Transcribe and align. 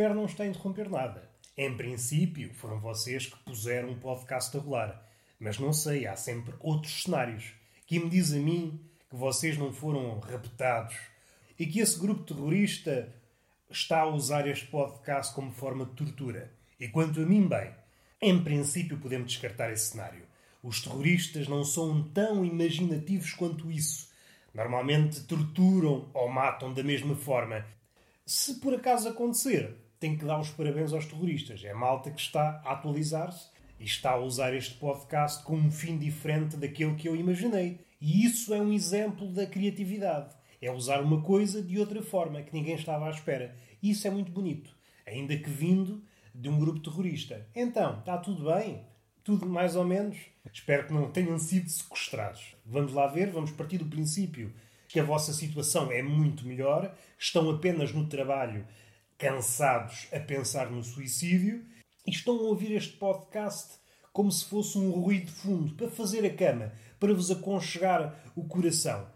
Espero 0.00 0.14
não 0.14 0.24
estar 0.24 0.44
a 0.44 0.46
interromper 0.46 0.88
nada. 0.88 1.30
Em 1.54 1.76
princípio, 1.76 2.54
foram 2.54 2.80
vocês 2.80 3.26
que 3.26 3.36
puseram 3.40 3.90
um 3.90 3.98
podcast 3.98 4.56
a 4.56 4.60
rolar. 4.60 5.06
Mas 5.38 5.58
não 5.58 5.74
sei, 5.74 6.06
há 6.06 6.16
sempre 6.16 6.54
outros 6.58 7.02
cenários. 7.02 7.52
Que 7.86 7.98
me 7.98 8.08
diz 8.08 8.32
a 8.32 8.38
mim 8.38 8.80
que 9.10 9.14
vocês 9.14 9.58
não 9.58 9.74
foram 9.74 10.18
raptados 10.20 10.96
e 11.58 11.66
que 11.66 11.80
esse 11.80 12.00
grupo 12.00 12.22
terrorista 12.22 13.14
está 13.68 14.00
a 14.00 14.08
usar 14.08 14.48
este 14.48 14.68
podcast 14.68 15.34
como 15.34 15.52
forma 15.52 15.84
de 15.84 15.92
tortura. 15.92 16.50
E 16.80 16.88
quanto 16.88 17.20
a 17.20 17.26
mim, 17.26 17.46
bem, 17.46 17.70
em 18.22 18.42
princípio 18.42 18.96
podemos 18.96 19.30
descartar 19.30 19.70
esse 19.70 19.90
cenário. 19.90 20.24
Os 20.62 20.80
terroristas 20.80 21.46
não 21.46 21.62
são 21.62 22.04
tão 22.04 22.42
imaginativos 22.42 23.34
quanto 23.34 23.70
isso. 23.70 24.08
Normalmente 24.54 25.24
torturam 25.24 26.10
ou 26.14 26.30
matam 26.30 26.72
da 26.72 26.82
mesma 26.82 27.14
forma. 27.14 27.66
Se 28.24 28.60
por 28.60 28.72
acaso 28.72 29.06
acontecer, 29.06 29.76
tenho 30.00 30.18
que 30.18 30.24
dar 30.24 30.40
os 30.40 30.48
parabéns 30.48 30.94
aos 30.94 31.04
terroristas. 31.04 31.62
É 31.62 31.74
malta 31.74 32.10
que 32.10 32.20
está 32.20 32.62
a 32.64 32.72
atualizar-se 32.72 33.50
e 33.78 33.84
está 33.84 34.12
a 34.12 34.18
usar 34.18 34.54
este 34.54 34.74
podcast 34.74 35.44
com 35.44 35.54
um 35.54 35.70
fim 35.70 35.98
diferente 35.98 36.56
daquele 36.56 36.94
que 36.94 37.06
eu 37.06 37.14
imaginei. 37.14 37.80
E 38.00 38.24
isso 38.24 38.54
é 38.54 38.60
um 38.60 38.72
exemplo 38.72 39.28
da 39.28 39.46
criatividade. 39.46 40.34
É 40.60 40.72
usar 40.72 41.02
uma 41.02 41.20
coisa 41.20 41.62
de 41.62 41.78
outra 41.78 42.02
forma 42.02 42.42
que 42.42 42.54
ninguém 42.54 42.74
estava 42.74 43.06
à 43.06 43.10
espera. 43.10 43.54
E 43.82 43.90
isso 43.90 44.06
é 44.06 44.10
muito 44.10 44.32
bonito. 44.32 44.74
Ainda 45.06 45.36
que 45.36 45.50
vindo 45.50 46.02
de 46.34 46.48
um 46.48 46.58
grupo 46.58 46.80
terrorista. 46.80 47.46
Então, 47.54 47.98
está 47.98 48.16
tudo 48.16 48.52
bem? 48.52 48.80
Tudo 49.22 49.46
mais 49.46 49.76
ou 49.76 49.84
menos? 49.84 50.16
Espero 50.50 50.86
que 50.86 50.94
não 50.94 51.10
tenham 51.10 51.38
sido 51.38 51.68
sequestrados. 51.68 52.56
Vamos 52.64 52.92
lá 52.94 53.06
ver, 53.06 53.30
vamos 53.30 53.50
partir 53.50 53.76
do 53.76 53.84
princípio 53.84 54.52
que 54.88 54.98
a 54.98 55.04
vossa 55.04 55.32
situação 55.32 55.92
é 55.92 56.02
muito 56.02 56.44
melhor, 56.44 56.92
estão 57.16 57.48
apenas 57.48 57.92
no 57.92 58.08
trabalho, 58.08 58.66
cansados 59.20 60.08
a 60.14 60.18
pensar 60.18 60.70
no 60.70 60.82
suicídio 60.82 61.62
e 62.06 62.10
estão 62.10 62.36
a 62.38 62.42
ouvir 62.44 62.72
este 62.72 62.96
podcast 62.96 63.74
como 64.14 64.32
se 64.32 64.46
fosse 64.46 64.78
um 64.78 64.90
ruído 64.90 65.26
de 65.26 65.32
fundo 65.32 65.74
para 65.74 65.90
fazer 65.90 66.24
a 66.24 66.34
cama, 66.34 66.72
para 66.98 67.12
vos 67.12 67.30
aconchegar 67.30 68.18
o 68.34 68.44
coração. 68.44 69.06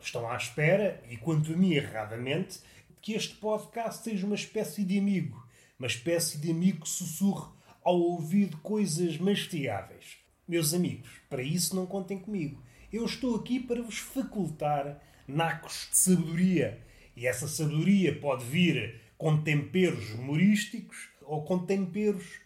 Estão 0.00 0.30
à 0.30 0.36
espera, 0.36 1.02
e 1.10 1.16
quanto 1.16 1.52
a 1.52 1.56
mim 1.56 1.72
erradamente, 1.72 2.60
que 3.02 3.14
este 3.14 3.34
podcast 3.34 4.04
seja 4.04 4.24
uma 4.24 4.36
espécie 4.36 4.84
de 4.84 4.96
amigo, 4.96 5.44
uma 5.76 5.88
espécie 5.88 6.38
de 6.38 6.52
amigo 6.52 6.82
que 6.82 6.88
sussurre 6.88 7.50
ao 7.82 7.98
ouvido 7.98 8.58
coisas 8.58 9.18
mastigáveis. 9.18 10.18
Meus 10.46 10.72
amigos, 10.72 11.10
para 11.28 11.42
isso 11.42 11.74
não 11.74 11.84
contem 11.84 12.20
comigo. 12.20 12.62
Eu 12.92 13.04
estou 13.04 13.34
aqui 13.34 13.58
para 13.58 13.82
vos 13.82 13.98
facultar 13.98 15.02
nacos 15.26 15.88
de 15.90 15.98
sabedoria. 15.98 16.80
E 17.16 17.26
essa 17.26 17.48
sabedoria 17.48 18.18
pode 18.20 18.44
vir 18.44 19.07
com 19.18 19.42
temperos 19.42 20.14
humorísticos 20.14 21.08
ou 21.22 21.42
com 21.42 21.58
temperos 21.58 22.40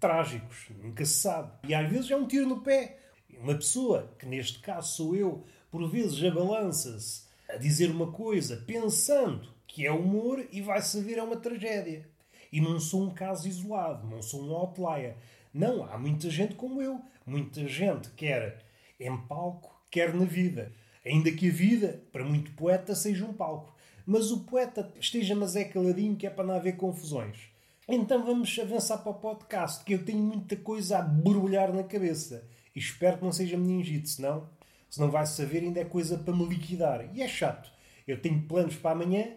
trágicos. 0.00 0.66
Nunca 0.82 1.04
se 1.04 1.14
sabe. 1.14 1.52
E 1.68 1.74
às 1.74 1.88
vezes 1.88 2.10
é 2.10 2.16
um 2.16 2.26
tiro 2.26 2.48
no 2.48 2.62
pé. 2.62 2.98
Uma 3.38 3.54
pessoa, 3.54 4.12
que 4.18 4.26
neste 4.26 4.58
caso 4.60 4.96
sou 4.96 5.14
eu, 5.14 5.44
por 5.70 5.88
vezes 5.88 6.22
abalança-se 6.24 7.24
a 7.48 7.56
dizer 7.56 7.90
uma 7.90 8.10
coisa 8.10 8.64
pensando 8.66 9.52
que 9.66 9.86
é 9.86 9.92
humor 9.92 10.46
e 10.50 10.62
vai 10.62 10.80
saber 10.80 11.18
é 11.18 11.22
uma 11.22 11.36
tragédia. 11.36 12.08
E 12.50 12.60
não 12.60 12.78
sou 12.80 13.02
um 13.02 13.10
caso 13.10 13.48
isolado, 13.48 14.06
não 14.06 14.22
sou 14.22 14.42
um 14.42 14.54
outlier. 14.54 15.16
Não, 15.52 15.84
há 15.84 15.98
muita 15.98 16.30
gente 16.30 16.54
como 16.54 16.80
eu. 16.80 17.00
Muita 17.26 17.66
gente 17.66 18.10
quer 18.10 18.64
em 18.98 19.16
palco, 19.16 19.74
quer 19.90 20.14
na 20.14 20.24
vida. 20.24 20.72
Ainda 21.04 21.30
que 21.32 21.48
a 21.48 21.52
vida, 21.52 22.02
para 22.12 22.24
muito 22.24 22.52
poeta, 22.52 22.94
seja 22.94 23.24
um 23.24 23.32
palco. 23.32 23.73
Mas 24.06 24.30
o 24.30 24.40
poeta 24.40 24.92
esteja 25.00 25.34
mas 25.34 25.56
é 25.56 25.64
caladinho 25.64 26.16
que 26.16 26.26
é 26.26 26.30
para 26.30 26.44
não 26.44 26.54
haver 26.54 26.76
confusões. 26.76 27.48
Então 27.88 28.24
vamos 28.24 28.58
avançar 28.58 28.98
para 28.98 29.12
o 29.12 29.14
podcast, 29.14 29.84
que 29.84 29.94
eu 29.94 30.04
tenho 30.04 30.22
muita 30.22 30.56
coisa 30.56 30.98
a 30.98 31.02
borbulhar 31.02 31.72
na 31.72 31.82
cabeça. 31.82 32.46
E 32.74 32.78
espero 32.78 33.18
que 33.18 33.24
não 33.24 33.32
seja 33.32 33.56
meningite, 33.56 34.08
senão, 34.08 34.48
se 34.90 35.00
não 35.00 35.10
vai 35.10 35.26
saber, 35.26 35.62
ainda 35.62 35.80
é 35.80 35.84
coisa 35.84 36.18
para 36.18 36.34
me 36.34 36.46
liquidar. 36.46 37.08
E 37.14 37.22
é 37.22 37.28
chato. 37.28 37.70
Eu 38.06 38.20
tenho 38.20 38.42
planos 38.42 38.76
para 38.76 38.92
amanhã. 38.92 39.28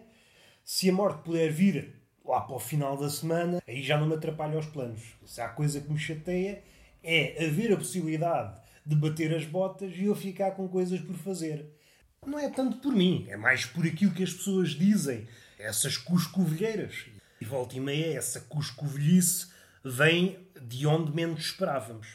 Se 0.64 0.88
a 0.90 0.92
morte 0.92 1.22
puder 1.22 1.50
vir 1.50 1.94
lá 2.24 2.40
para 2.42 2.56
o 2.56 2.58
final 2.58 2.96
da 2.96 3.08
semana, 3.08 3.62
aí 3.66 3.82
já 3.82 3.98
não 3.98 4.06
me 4.06 4.14
atrapalha 4.14 4.56
aos 4.56 4.66
planos. 4.66 5.14
Se 5.24 5.40
há 5.40 5.48
coisa 5.48 5.80
que 5.80 5.90
me 5.90 5.98
chateia, 5.98 6.62
é 7.02 7.46
haver 7.46 7.72
a 7.72 7.76
possibilidade 7.76 8.60
de 8.84 8.96
bater 8.96 9.34
as 9.34 9.44
botas 9.44 9.92
e 9.96 10.04
eu 10.04 10.14
ficar 10.14 10.52
com 10.52 10.68
coisas 10.68 11.00
por 11.00 11.16
fazer. 11.16 11.77
Não 12.26 12.38
é 12.38 12.48
tanto 12.48 12.78
por 12.78 12.94
mim, 12.94 13.26
é 13.28 13.36
mais 13.36 13.64
por 13.64 13.86
aquilo 13.86 14.12
que 14.12 14.22
as 14.22 14.32
pessoas 14.32 14.70
dizem, 14.70 15.26
essas 15.58 15.96
cuscovilheiras. 15.96 17.06
E 17.40 17.44
volta 17.44 17.76
e 17.76 17.80
meia, 17.80 18.16
essa 18.16 18.40
cuscovilhice 18.40 19.48
vem 19.84 20.38
de 20.60 20.86
onde 20.86 21.12
menos 21.12 21.40
esperávamos. 21.40 22.08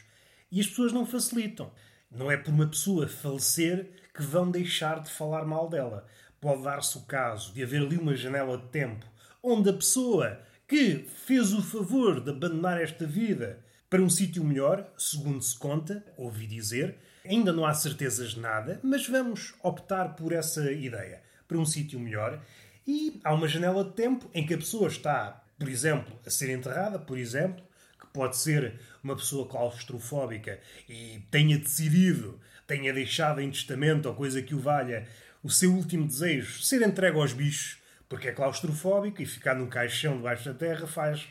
E 0.50 0.60
as 0.60 0.66
pessoas 0.66 0.92
não 0.92 1.06
facilitam. 1.06 1.72
Não 2.10 2.30
é 2.30 2.36
por 2.36 2.52
uma 2.52 2.66
pessoa 2.66 3.08
falecer 3.08 3.90
que 4.14 4.22
vão 4.22 4.50
deixar 4.50 5.00
de 5.00 5.10
falar 5.10 5.44
mal 5.44 5.68
dela. 5.68 6.06
Pode 6.40 6.62
dar-se 6.62 6.96
o 6.98 7.02
caso 7.02 7.52
de 7.52 7.62
haver 7.62 7.82
ali 7.82 7.96
uma 7.96 8.14
janela 8.14 8.58
de 8.58 8.68
tempo 8.68 9.06
onde 9.46 9.68
a 9.68 9.74
pessoa 9.74 10.40
que 10.66 11.04
fez 11.26 11.52
o 11.52 11.60
favor 11.60 12.18
de 12.18 12.30
abandonar 12.30 12.80
esta 12.80 13.06
vida 13.06 13.62
para 13.90 14.00
um 14.00 14.08
sítio 14.08 14.42
melhor, 14.42 14.90
segundo 14.96 15.42
se 15.42 15.56
conta, 15.58 16.02
ouvi 16.16 16.46
dizer. 16.46 16.96
Ainda 17.24 17.52
não 17.52 17.64
há 17.64 17.72
certezas 17.72 18.32
de 18.32 18.40
nada, 18.40 18.78
mas 18.82 19.08
vamos 19.08 19.54
optar 19.62 20.14
por 20.14 20.32
essa 20.32 20.70
ideia, 20.70 21.22
para 21.48 21.56
um 21.56 21.64
sítio 21.64 21.98
melhor. 21.98 22.38
E 22.86 23.18
há 23.24 23.32
uma 23.32 23.48
janela 23.48 23.82
de 23.82 23.92
tempo 23.92 24.28
em 24.34 24.46
que 24.46 24.52
a 24.52 24.58
pessoa 24.58 24.88
está, 24.88 25.42
por 25.58 25.68
exemplo, 25.68 26.18
a 26.26 26.30
ser 26.30 26.50
enterrada, 26.50 26.98
por 26.98 27.16
exemplo, 27.16 27.64
que 27.98 28.06
pode 28.08 28.36
ser 28.36 28.78
uma 29.02 29.16
pessoa 29.16 29.48
claustrofóbica 29.48 30.60
e 30.86 31.22
tenha 31.30 31.58
decidido, 31.58 32.38
tenha 32.66 32.92
deixado 32.92 33.40
em 33.40 33.50
testamento 33.50 34.06
ou 34.06 34.14
coisa 34.14 34.42
que 34.42 34.54
o 34.54 34.60
valha, 34.60 35.08
o 35.42 35.48
seu 35.48 35.72
último 35.72 36.06
desejo 36.06 36.62
ser 36.62 36.82
entregue 36.82 37.18
aos 37.18 37.32
bichos, 37.32 37.78
porque 38.06 38.28
é 38.28 38.32
claustrofóbico 38.32 39.22
e 39.22 39.26
ficar 39.26 39.54
num 39.54 39.66
caixão 39.66 40.16
debaixo 40.16 40.44
da 40.44 40.54
terra 40.54 40.86
faz 40.86 41.26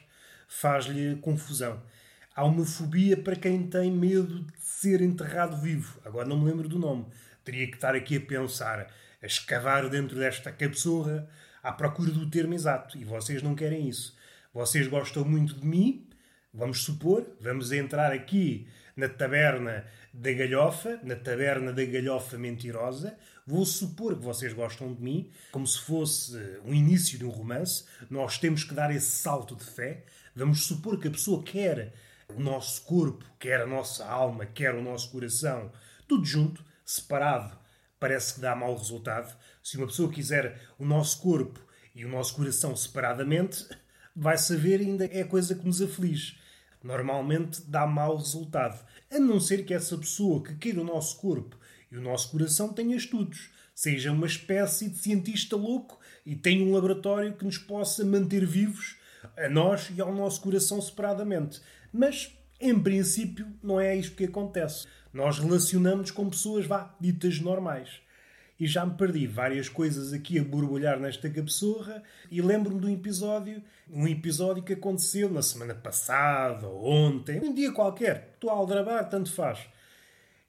faz-lhe 0.48 1.16
confusão. 1.18 1.82
Há 2.36 2.46
uma 2.46 2.66
fobia 2.66 3.16
para 3.16 3.36
quem 3.36 3.68
tem 3.68 3.92
medo 3.92 4.42
de 4.42 4.63
ser 4.84 5.02
enterrado 5.02 5.56
vivo. 5.56 5.98
Agora 6.04 6.28
não 6.28 6.38
me 6.38 6.50
lembro 6.50 6.68
do 6.68 6.78
nome. 6.78 7.06
Teria 7.46 7.68
que 7.68 7.76
estar 7.76 7.96
aqui 7.96 8.18
a 8.18 8.22
pensar, 8.22 8.92
a 9.22 9.26
escavar 9.26 9.88
dentro 9.90 10.20
desta 10.20 10.52
capsurra 10.52 11.26
à 11.62 11.72
procura 11.72 12.12
do 12.12 12.30
termo 12.30 12.54
exato. 12.54 12.98
E 12.98 13.06
vocês 13.06 13.42
não 13.42 13.56
querem 13.56 13.88
isso. 13.88 14.14
Vocês 14.54 14.86
gostam 14.88 15.24
muito 15.24 15.54
de 15.56 15.66
mim, 15.66 16.06
vamos 16.54 16.84
supor, 16.84 17.26
vamos 17.40 17.72
entrar 17.72 18.12
aqui 18.12 18.68
na 18.96 19.08
taberna 19.08 19.86
da 20.14 20.32
galhofa, 20.34 21.00
na 21.02 21.16
taberna 21.16 21.72
da 21.72 21.86
galhofa 21.86 22.38
mentirosa. 22.38 23.18
Vou 23.48 23.66
supor 23.66 24.18
que 24.18 24.24
vocês 24.24 24.52
gostam 24.52 24.94
de 24.94 25.02
mim, 25.02 25.32
como 25.52 25.66
se 25.66 25.80
fosse 25.80 26.38
um 26.66 26.74
início 26.74 27.18
de 27.18 27.26
um 27.26 27.30
romance. 27.30 27.86
Nós 28.10 28.38
temos 28.38 28.66
que 28.66 28.74
dar 28.74 28.94
esse 28.94 29.12
salto 29.12 29.56
de 29.56 29.64
fé. 29.64 30.04
Vamos 30.36 30.66
supor 30.66 31.00
que 31.00 31.08
a 31.08 31.12
pessoa 31.12 31.42
quer 31.42 31.94
o 32.30 32.40
nosso 32.40 32.82
corpo, 32.84 33.26
quer 33.40 33.62
a 33.62 33.68
nossa 33.68 34.06
alma, 34.06 34.46
quer 34.46 34.74
o 34.76 34.82
nosso 34.82 35.12
coração, 35.12 35.72
tudo 36.08 36.26
junto, 36.26 36.64
separado, 36.86 37.58
parece 38.00 38.36
que 38.36 38.42
dá 38.42 38.56
mau 38.56 38.76
resultado. 38.76 39.36
Se 39.62 39.78
uma 39.78 39.88
pessoa 39.88 40.12
quiser 40.12 40.62
o 40.78 40.86
nosso 40.86 41.22
corpo 41.22 41.60
e 41.96 42.06
o 42.06 42.10
nosso 42.10 42.36
coração 42.36 42.76
separadamente, 42.76 43.68
vai 44.16 44.38
saber 44.38 44.82
ainda 44.82 45.06
é 45.06 45.24
coisa 45.24 45.56
que 45.56 45.66
nos 45.66 45.82
aflige. 45.82 46.38
Normalmente 46.84 47.62
dá 47.66 47.88
mau 47.88 48.18
resultado. 48.18 48.86
A 49.10 49.18
não 49.20 49.40
ser 49.40 49.66
que 49.66 49.74
essa 49.74 49.98
pessoa 49.98 50.44
que 50.44 50.56
queira 50.56 50.82
o 50.82 50.84
nosso 50.84 51.18
corpo 51.18 51.58
e 51.92 51.98
o 51.98 52.02
nosso 52.02 52.30
coração 52.32 52.74
tenha 52.74 52.96
estudos, 52.96 53.50
seja 53.74 54.12
uma 54.12 54.28
espécie 54.28 54.90
de 54.90 54.98
cientista 54.98 55.56
louco 55.56 56.00
e 56.26 56.36
tenha 56.36 56.64
um 56.66 56.74
laboratório 56.74 57.34
que 57.34 57.46
nos 57.46 57.58
possa 57.58 58.04
manter 58.04 58.46
vivos 58.46 58.98
a 59.38 59.50
nós 59.50 59.92
e 59.96 60.02
ao 60.02 60.14
nosso 60.14 60.42
coração 60.42 60.82
separadamente. 60.82 61.62
Mas, 61.92 62.38
em 62.60 62.78
princípio, 62.80 63.48
não 63.62 63.80
é 63.80 63.96
isto 63.96 64.16
que 64.16 64.26
acontece. 64.26 64.88
Nós 65.14 65.40
relacionamos 65.40 66.12
com 66.12 66.30
pessoas, 66.30 66.66
vá, 66.66 66.96
ditas 67.00 67.40
normais. 67.40 68.02
E 68.60 68.68
já 68.68 68.86
me 68.86 68.96
perdi 68.96 69.28
várias 69.28 69.68
coisas 69.68 70.14
aqui 70.14 70.40
a 70.40 70.44
borbulhar 70.44 71.00
nesta 71.00 71.30
capsurra 71.30 72.02
e 72.32 72.42
lembro-me 72.42 72.80
de 72.80 72.88
um 72.88 72.94
episódio, 72.94 73.62
um 73.92 74.08
episódio 74.08 74.64
que 74.64 74.74
aconteceu 74.74 75.30
na 75.30 75.42
semana 75.42 75.74
passada 75.74 76.68
ou 76.68 76.86
ontem, 76.86 77.40
um 77.42 77.54
dia 77.54 77.72
qualquer, 77.72 78.32
estou 78.36 78.50
a 78.50 78.54
aldrabar, 78.54 79.10
tanto 79.10 79.32
faz, 79.32 79.60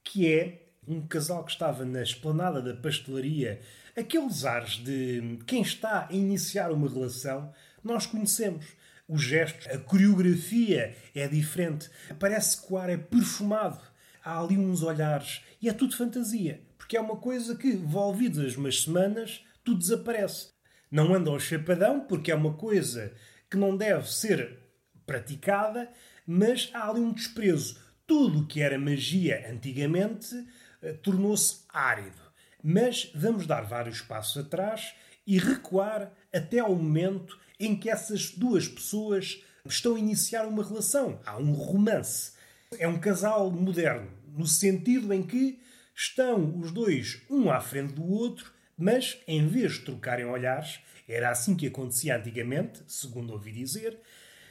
que 0.02 0.31
é 0.31 0.62
um 0.86 1.06
casal 1.06 1.42
que 1.44 1.50
estava 1.50 1.84
na 1.84 2.02
esplanada 2.02 2.60
da 2.60 2.75
pastelaria, 2.75 3.60
aqueles 3.96 4.44
ares 4.44 4.72
de 4.76 5.38
quem 5.46 5.62
está 5.62 6.06
a 6.08 6.12
iniciar 6.12 6.70
uma 6.70 6.88
relação, 6.88 7.52
nós 7.84 8.06
conhecemos 8.06 8.64
os 9.06 9.22
gestos, 9.22 9.66
a 9.69 9.78
coreografia 9.78 10.96
é 11.14 11.28
diferente. 11.28 11.90
Parece 12.19 12.60
que 12.60 12.72
o 12.72 12.78
ar 12.78 12.88
é 12.88 12.96
perfumado. 12.96 13.81
Há 14.25 14.40
ali 14.40 14.56
uns 14.56 14.82
olhares 14.82 15.42
e 15.60 15.69
é 15.69 15.72
tudo 15.72 15.96
fantasia. 15.96 16.62
Porque 16.78 16.96
é 16.96 17.00
uma 17.00 17.16
coisa 17.16 17.54
que, 17.54 17.72
volvidas 17.76 18.56
umas 18.56 18.82
semanas, 18.82 19.44
tudo 19.62 19.78
desaparece. 19.78 20.48
Não 20.90 21.14
anda 21.14 21.31
ao 21.31 21.38
chapadão 21.38 22.00
porque 22.00 22.31
é 22.31 22.34
uma 22.34 22.54
coisa 22.54 23.12
que 23.50 23.56
não 23.56 23.76
deve 23.76 24.10
ser 24.10 24.58
praticada, 25.04 25.90
mas 26.26 26.70
há 26.72 26.88
ali 26.88 27.00
um 27.00 27.12
desprezo. 27.12 27.78
Tudo 28.06 28.40
o 28.40 28.46
que 28.46 28.60
era 28.60 28.78
magia 28.78 29.50
antigamente 29.50 30.34
eh, 30.81 30.92
tornou-se 30.94 31.64
árido. 31.69 32.22
Mas 32.62 33.10
vamos 33.14 33.46
dar 33.46 33.62
vários 33.62 34.00
passos 34.00 34.44
atrás 34.44 34.94
e 35.26 35.38
recuar 35.38 36.12
até 36.32 36.58
ao 36.58 36.74
momento 36.74 37.38
em 37.58 37.76
que 37.76 37.88
essas 37.88 38.30
duas 38.30 38.68
pessoas 38.68 39.42
estão 39.66 39.94
a 39.94 39.98
iniciar 39.98 40.46
uma 40.46 40.64
relação. 40.64 41.20
Há 41.24 41.38
um 41.38 41.52
romance. 41.52 42.32
É 42.78 42.88
um 42.88 42.98
casal 42.98 43.50
moderno, 43.50 44.10
no 44.36 44.46
sentido 44.46 45.12
em 45.12 45.22
que 45.22 45.60
estão 45.94 46.58
os 46.58 46.72
dois 46.72 47.22
um 47.30 47.50
à 47.50 47.60
frente 47.60 47.94
do 47.94 48.04
outro, 48.04 48.52
mas 48.76 49.18
em 49.28 49.46
vez 49.46 49.74
de 49.74 49.80
trocarem 49.80 50.26
olhares, 50.26 50.80
era 51.08 51.30
assim 51.30 51.54
que 51.54 51.68
acontecia 51.68 52.16
antigamente, 52.16 52.82
segundo 52.88 53.32
ouvi 53.32 53.52
dizer, 53.52 53.98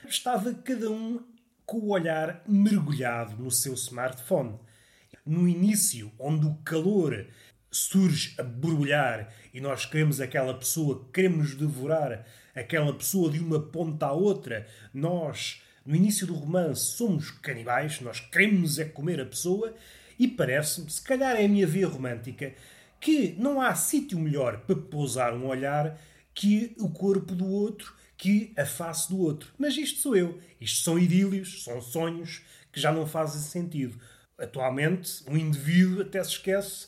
estava 0.08 0.54
cada 0.54 0.90
um 0.90 1.22
com 1.66 1.78
o 1.78 1.90
olhar 1.90 2.44
mergulhado 2.48 3.42
no 3.42 3.52
seu 3.52 3.74
smartphone. 3.74 4.58
No 5.26 5.48
início, 5.48 6.12
onde 6.20 6.46
o 6.46 6.56
calor 6.64 7.28
surge 7.74 8.36
a 8.38 8.44
borbulhar 8.44 9.34
e 9.54 9.60
nós 9.60 9.86
queremos 9.86 10.22
aquela 10.22 10.54
pessoa, 10.54 11.08
queremos 11.12 11.56
devorar 11.56 12.26
aquela 12.56 12.94
pessoa 12.94 13.32
de 13.32 13.40
uma 13.40 13.60
ponta 13.60 14.06
à 14.06 14.12
outra, 14.12 14.68
nós, 14.94 15.62
no 15.86 15.96
início 15.96 16.28
do 16.28 16.36
romance, 16.36 16.96
somos 16.96 17.32
canibais, 17.32 18.00
nós 18.00 18.20
queremos 18.20 18.78
é 18.78 18.86
comer 18.86 19.20
a 19.20 19.26
pessoa 19.26 19.74
e 20.20 20.28
parece-me, 20.28 20.90
se 20.90 21.02
calhar 21.02 21.36
é 21.36 21.46
a 21.46 21.50
minha 21.50 21.66
via 21.66 21.88
romântica, 21.88 22.54
que 23.02 23.36
não 23.38 23.60
há 23.60 23.74
sítio 23.76 24.20
melhor 24.20 24.62
para 24.62 24.76
pousar 24.76 25.34
um 25.34 25.48
olhar 25.48 26.00
que 26.34 26.76
o 26.80 26.90
corpo 26.90 27.36
do 27.36 27.48
outro, 27.48 27.94
que 28.16 28.54
a 28.56 28.66
face 28.66 29.10
do 29.10 29.20
outro. 29.20 29.52
Mas 29.58 29.76
isto 29.76 30.00
sou 30.00 30.16
eu. 30.16 30.40
Isto 30.62 30.84
são 30.84 30.98
idílios, 30.98 31.64
são 31.64 31.82
sonhos 31.82 32.42
que 32.72 32.80
já 32.80 32.92
não 32.92 33.06
fazem 33.06 33.42
sentido. 33.42 34.00
Atualmente, 34.38 35.24
um 35.28 35.36
indivíduo 35.36 36.02
até 36.02 36.24
se 36.24 36.32
esquece 36.32 36.88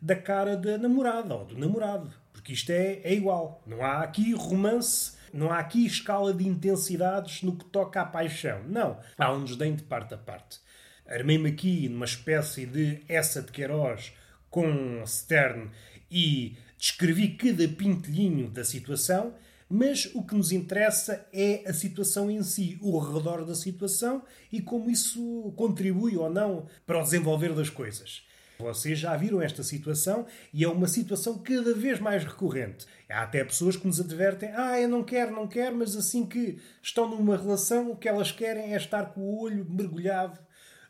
da 0.00 0.16
cara 0.16 0.56
da 0.56 0.78
namorada 0.78 1.34
ou 1.34 1.44
do 1.44 1.58
namorado. 1.58 2.12
Porque 2.32 2.52
isto 2.52 2.70
é, 2.70 3.00
é 3.04 3.14
igual. 3.14 3.62
Não 3.66 3.84
há 3.84 4.02
aqui 4.02 4.32
romance, 4.34 5.12
não 5.32 5.50
há 5.50 5.58
aqui 5.58 5.84
escala 5.84 6.32
de 6.32 6.46
intensidades 6.46 7.42
no 7.42 7.56
que 7.56 7.64
toca 7.66 8.00
à 8.00 8.06
paixão. 8.06 8.62
Não. 8.66 8.98
Há 9.18 9.32
um 9.32 9.44
desdém 9.44 9.74
de 9.74 9.82
parte 9.82 10.14
a 10.14 10.18
parte. 10.18 10.58
Armei-me 11.06 11.50
aqui 11.50 11.88
numa 11.88 12.04
espécie 12.04 12.66
de 12.66 13.02
essa 13.08 13.42
de 13.42 13.50
Queiroz 13.50 14.12
com 14.48 15.04
Stern 15.06 15.70
e 16.10 16.56
descrevi 16.78 17.30
cada 17.30 17.68
pintelhinho 17.68 18.48
da 18.48 18.64
situação, 18.64 19.34
mas 19.68 20.10
o 20.14 20.22
que 20.22 20.34
nos 20.34 20.50
interessa 20.50 21.26
é 21.32 21.62
a 21.68 21.72
situação 21.72 22.30
em 22.30 22.42
si, 22.42 22.78
o 22.80 22.98
redor 22.98 23.44
da 23.44 23.54
situação 23.54 24.22
e 24.50 24.60
como 24.60 24.90
isso 24.90 25.52
contribui 25.56 26.16
ou 26.16 26.30
não 26.30 26.66
para 26.86 26.98
o 26.98 27.02
desenvolver 27.02 27.54
das 27.54 27.68
coisas. 27.68 28.24
Vocês 28.60 28.98
já 28.98 29.16
viram 29.16 29.40
esta 29.40 29.62
situação 29.62 30.26
e 30.52 30.62
é 30.62 30.68
uma 30.68 30.86
situação 30.86 31.38
cada 31.38 31.74
vez 31.74 31.98
mais 31.98 32.24
recorrente. 32.24 32.86
Há 33.08 33.22
até 33.22 33.42
pessoas 33.42 33.76
que 33.76 33.86
nos 33.86 34.00
advertem: 34.00 34.50
ah, 34.54 34.78
eu 34.78 34.88
não 34.88 35.02
quero, 35.02 35.32
não 35.32 35.48
quero, 35.48 35.76
mas 35.76 35.96
assim 35.96 36.26
que 36.26 36.60
estão 36.82 37.08
numa 37.08 37.36
relação, 37.36 37.90
o 37.90 37.96
que 37.96 38.08
elas 38.08 38.30
querem 38.30 38.74
é 38.74 38.76
estar 38.76 39.06
com 39.14 39.20
o 39.22 39.40
olho 39.40 39.66
mergulhado 39.68 40.38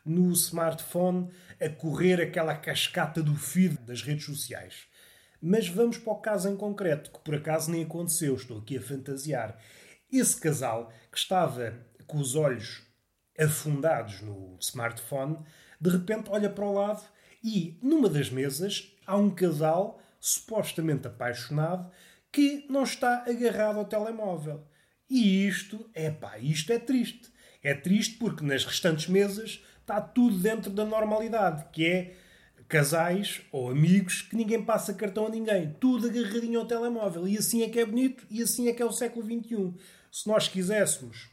no 0.05 0.31
smartphone 0.31 1.29
a 1.59 1.69
correr 1.69 2.21
aquela 2.21 2.55
cascata 2.55 3.23
do 3.23 3.35
feed 3.35 3.77
das 3.79 4.01
redes 4.01 4.25
sociais. 4.25 4.87
Mas 5.41 5.67
vamos 5.67 5.97
para 5.97 6.13
o 6.13 6.17
caso 6.17 6.49
em 6.49 6.55
concreto, 6.55 7.11
que 7.11 7.19
por 7.19 7.35
acaso 7.35 7.71
nem 7.71 7.83
aconteceu, 7.83 8.35
estou 8.35 8.59
aqui 8.59 8.77
a 8.77 8.81
fantasiar. 8.81 9.57
Esse 10.11 10.39
casal 10.39 10.91
que 11.11 11.17
estava 11.17 11.73
com 12.05 12.17
os 12.17 12.35
olhos 12.35 12.83
afundados 13.39 14.21
no 14.21 14.57
smartphone, 14.59 15.39
de 15.79 15.89
repente 15.89 16.29
olha 16.29 16.49
para 16.49 16.65
o 16.65 16.73
lado 16.73 17.01
e 17.43 17.77
numa 17.81 18.09
das 18.09 18.29
mesas 18.29 18.93
há 19.05 19.17
um 19.17 19.29
casal 19.29 19.99
supostamente 20.19 21.07
apaixonado 21.07 21.91
que 22.31 22.65
não 22.69 22.83
está 22.83 23.25
agarrado 23.27 23.79
ao 23.79 23.85
telemóvel. 23.85 24.65
E 25.09 25.45
isto, 25.45 25.89
é 25.93 26.09
pá, 26.09 26.37
isto 26.37 26.71
é 26.71 26.79
triste. 26.79 27.29
É 27.61 27.73
triste 27.73 28.17
porque 28.17 28.43
nas 28.43 28.63
restantes 28.63 29.07
mesas 29.07 29.63
está 29.81 29.99
tudo 29.99 30.37
dentro 30.37 30.71
da 30.71 30.85
normalidade, 30.85 31.65
que 31.71 31.85
é 31.85 32.15
casais 32.69 33.41
ou 33.51 33.69
amigos 33.69 34.21
que 34.21 34.35
ninguém 34.35 34.63
passa 34.63 34.93
cartão 34.93 35.27
a 35.27 35.29
ninguém, 35.29 35.75
tudo 35.79 36.07
agarradinho 36.07 36.59
ao 36.59 36.65
telemóvel. 36.65 37.27
E 37.27 37.37
assim 37.37 37.63
é 37.63 37.69
que 37.69 37.79
é 37.79 37.85
bonito 37.85 38.25
e 38.29 38.41
assim 38.41 38.69
é 38.69 38.73
que 38.73 38.81
é 38.81 38.85
o 38.85 38.91
século 38.91 39.25
XXI. 39.25 39.73
Se 40.09 40.27
nós 40.27 40.47
quiséssemos 40.47 41.29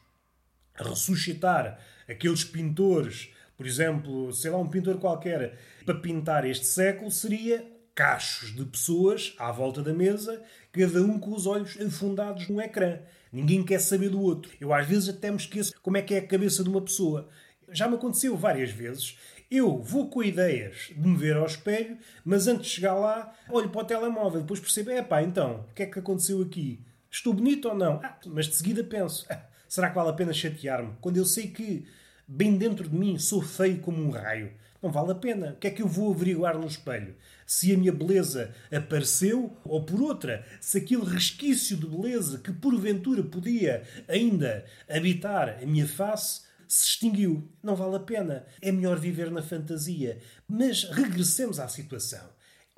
ressuscitar 0.75 1.79
aqueles 2.09 2.43
pintores 2.45 3.31
por 3.59 3.67
exemplo, 3.67 4.33
sei 4.33 4.53
lá, 4.53 4.59
um 4.59 4.69
pintor 4.69 4.99
qualquer, 4.99 5.59
para 5.85 5.97
pintar 5.97 6.47
este 6.49 6.65
século, 6.65 7.11
seria 7.11 7.67
cachos 7.93 8.55
de 8.55 8.65
pessoas 8.65 9.35
à 9.37 9.51
volta 9.51 9.83
da 9.83 9.93
mesa, 9.93 10.41
cada 10.71 11.03
um 11.03 11.19
com 11.19 11.35
os 11.35 11.45
olhos 11.45 11.77
afundados 11.81 12.49
num 12.49 12.61
ecrã. 12.61 13.01
Ninguém 13.33 13.65
quer 13.65 13.81
saber 13.81 14.11
do 14.11 14.23
outro. 14.23 14.53
Eu 14.61 14.73
às 14.73 14.87
vezes 14.87 15.09
até 15.09 15.29
me 15.29 15.39
esqueço 15.39 15.73
como 15.83 15.97
é 15.97 16.03
que 16.03 16.15
é 16.15 16.19
a 16.19 16.27
cabeça 16.27 16.63
de 16.63 16.69
uma 16.69 16.81
pessoa. 16.81 17.29
Já 17.73 17.89
me 17.89 17.97
aconteceu 17.97 18.37
várias 18.37 18.71
vezes. 18.71 19.19
Eu 19.51 19.83
vou 19.83 20.09
com 20.09 20.23
ideias 20.23 20.93
de 20.97 21.09
me 21.09 21.17
ver 21.17 21.37
ao 21.37 21.45
espelho, 21.45 21.99
mas 22.25 22.47
antes 22.47 22.67
de 22.67 22.75
chegar 22.77 22.95
lá, 22.95 23.35
olho 23.51 23.71
para 23.71 23.81
o 23.81 23.85
telemóvel, 23.85 24.43
depois 24.43 24.61
percebo, 24.61 24.91
é 24.91 25.03
pá, 25.03 25.21
então, 25.21 25.67
o 25.69 25.75
que 25.75 25.83
é 25.83 25.87
que 25.87 25.99
aconteceu 25.99 26.41
aqui? 26.41 26.87
Estou 27.11 27.35
bonito 27.35 27.69
ou 27.69 27.75
não? 27.75 28.01
Ah, 28.05 28.17
mas 28.27 28.47
de 28.47 28.55
seguida 28.55 28.85
penso, 28.85 29.27
ah, 29.29 29.43
será 29.69 29.89
que 29.89 29.97
vale 29.97 30.11
a 30.11 30.13
pena 30.13 30.33
chatear-me? 30.33 30.95
Quando 31.01 31.17
eu 31.17 31.25
sei 31.25 31.49
que 31.49 31.85
bem 32.29 32.59
dentro 32.59 32.87
de 32.87 32.95
mim, 32.95 33.19
sou 33.19 33.41
feio 33.41 33.81
como 33.81 33.99
um 33.99 34.11
raio. 34.11 34.53
Não 34.83 34.93
vale 34.93 35.11
a 35.11 35.15
pena. 35.15 35.53
O 35.53 35.57
que 35.57 35.67
é 35.67 35.71
que 35.71 35.83
eu 35.83 35.89
vou 35.89 36.13
averiguar 36.13 36.57
no 36.57 36.67
espelho? 36.67 37.17
Se 37.45 37.73
a 37.73 37.79
minha 37.79 37.93
beleza 37.93 38.55
apareceu 38.71 39.57
ou 39.65 39.83
por 39.83 40.01
outra, 40.01 40.47
se 40.61 40.79
aquele 40.79 41.05
resquício 41.05 41.77
de 41.77 41.87
beleza 41.87 42.39
que 42.39 42.53
porventura 42.53 43.23
podia 43.25 43.83
ainda 44.07 44.65
habitar 44.89 45.59
a 45.61 45.67
minha 45.67 45.87
face 45.89 46.43
se 46.69 46.85
extinguiu. 46.85 47.51
Não 47.63 47.75
vale 47.75 47.97
a 47.97 48.01
pena. 48.01 48.45
É 48.61 48.71
melhor 48.71 49.01
viver 49.01 49.31
na 49.31 49.43
fantasia. 49.43 50.19
Mas 50.47 50.85
regressemos 50.85 51.59
à 51.59 51.67
situação. 51.67 52.29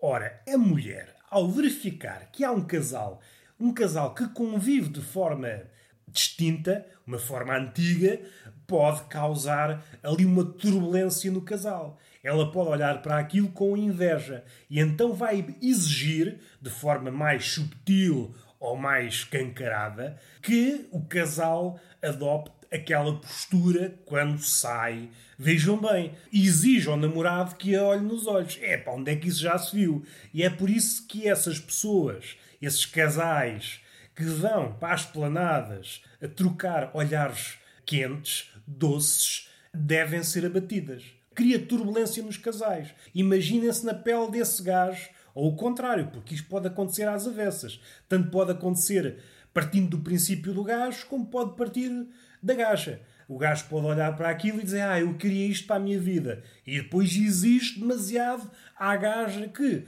Ora, 0.00 0.40
a 0.49 0.57
mulher, 0.57 1.14
ao 1.28 1.50
verificar 1.50 2.30
que 2.33 2.45
há 2.45 2.52
um 2.52 2.64
casal, 2.64 3.21
um 3.59 3.75
casal 3.75 4.14
que 4.14 4.26
convive 4.28 4.88
de 4.88 5.02
forma 5.02 5.64
distinta, 6.09 6.87
uma 7.07 7.19
forma 7.19 7.57
antiga, 7.57 8.21
pode 8.70 9.02
causar 9.08 9.84
ali 10.00 10.24
uma 10.24 10.44
turbulência 10.44 11.28
no 11.28 11.42
casal. 11.42 11.98
Ela 12.22 12.52
pode 12.52 12.70
olhar 12.70 13.02
para 13.02 13.18
aquilo 13.18 13.48
com 13.48 13.76
inveja 13.76 14.44
e 14.70 14.78
então 14.78 15.12
vai 15.12 15.44
exigir, 15.60 16.38
de 16.62 16.70
forma 16.70 17.10
mais 17.10 17.46
subtil 17.46 18.32
ou 18.60 18.76
mais 18.76 19.24
cancarada, 19.24 20.16
que 20.40 20.86
o 20.92 21.02
casal 21.02 21.80
adopte 22.00 22.52
aquela 22.70 23.16
postura 23.16 23.98
quando 24.04 24.38
sai. 24.38 25.08
Vejam 25.36 25.76
bem, 25.80 26.12
exige 26.32 26.88
ao 26.88 26.96
namorado 26.96 27.56
que 27.56 27.74
a 27.74 27.82
olhe 27.82 28.02
nos 28.02 28.28
olhos. 28.28 28.56
É 28.62 28.76
para 28.76 28.92
onde 28.92 29.10
é 29.10 29.16
que 29.16 29.26
isso 29.26 29.40
já 29.40 29.58
se 29.58 29.74
viu? 29.74 30.04
E 30.32 30.44
é 30.44 30.50
por 30.50 30.70
isso 30.70 31.08
que 31.08 31.26
essas 31.26 31.58
pessoas, 31.58 32.36
esses 32.62 32.86
casais 32.86 33.80
que 34.14 34.22
vão 34.22 34.74
para 34.74 34.94
as 34.94 35.04
planadas 35.04 36.02
a 36.22 36.28
trocar 36.28 36.90
olhares 36.94 37.58
quentes, 37.90 38.50
doces, 38.78 39.48
devem 39.72 40.22
ser 40.22 40.46
abatidas. 40.46 41.04
Cria 41.34 41.58
turbulência 41.58 42.22
nos 42.22 42.36
casais. 42.36 42.88
Imaginem-se 43.14 43.84
na 43.84 43.94
pele 43.94 44.30
desse 44.30 44.62
gajo, 44.62 45.08
ou 45.34 45.52
o 45.52 45.56
contrário, 45.56 46.08
porque 46.08 46.34
isto 46.34 46.48
pode 46.48 46.66
acontecer 46.66 47.08
às 47.08 47.26
avessas. 47.26 47.80
Tanto 48.08 48.30
pode 48.30 48.50
acontecer 48.52 49.22
partindo 49.52 49.90
do 49.90 50.00
princípio 50.00 50.52
do 50.52 50.64
gajo, 50.64 51.06
como 51.06 51.26
pode 51.26 51.56
partir 51.56 51.90
da 52.42 52.54
gaja. 52.54 53.00
O 53.28 53.38
gajo 53.38 53.66
pode 53.68 53.86
olhar 53.86 54.16
para 54.16 54.28
aquilo 54.28 54.60
e 54.60 54.64
dizer: 54.64 54.82
Ah, 54.82 55.00
eu 55.00 55.14
queria 55.14 55.46
isto 55.46 55.66
para 55.66 55.76
a 55.76 55.80
minha 55.80 56.00
vida. 56.00 56.42
E 56.66 56.80
depois 56.80 57.14
existe 57.14 57.78
demasiado 57.78 58.50
à 58.76 58.96
gaja 58.96 59.46
que 59.48 59.86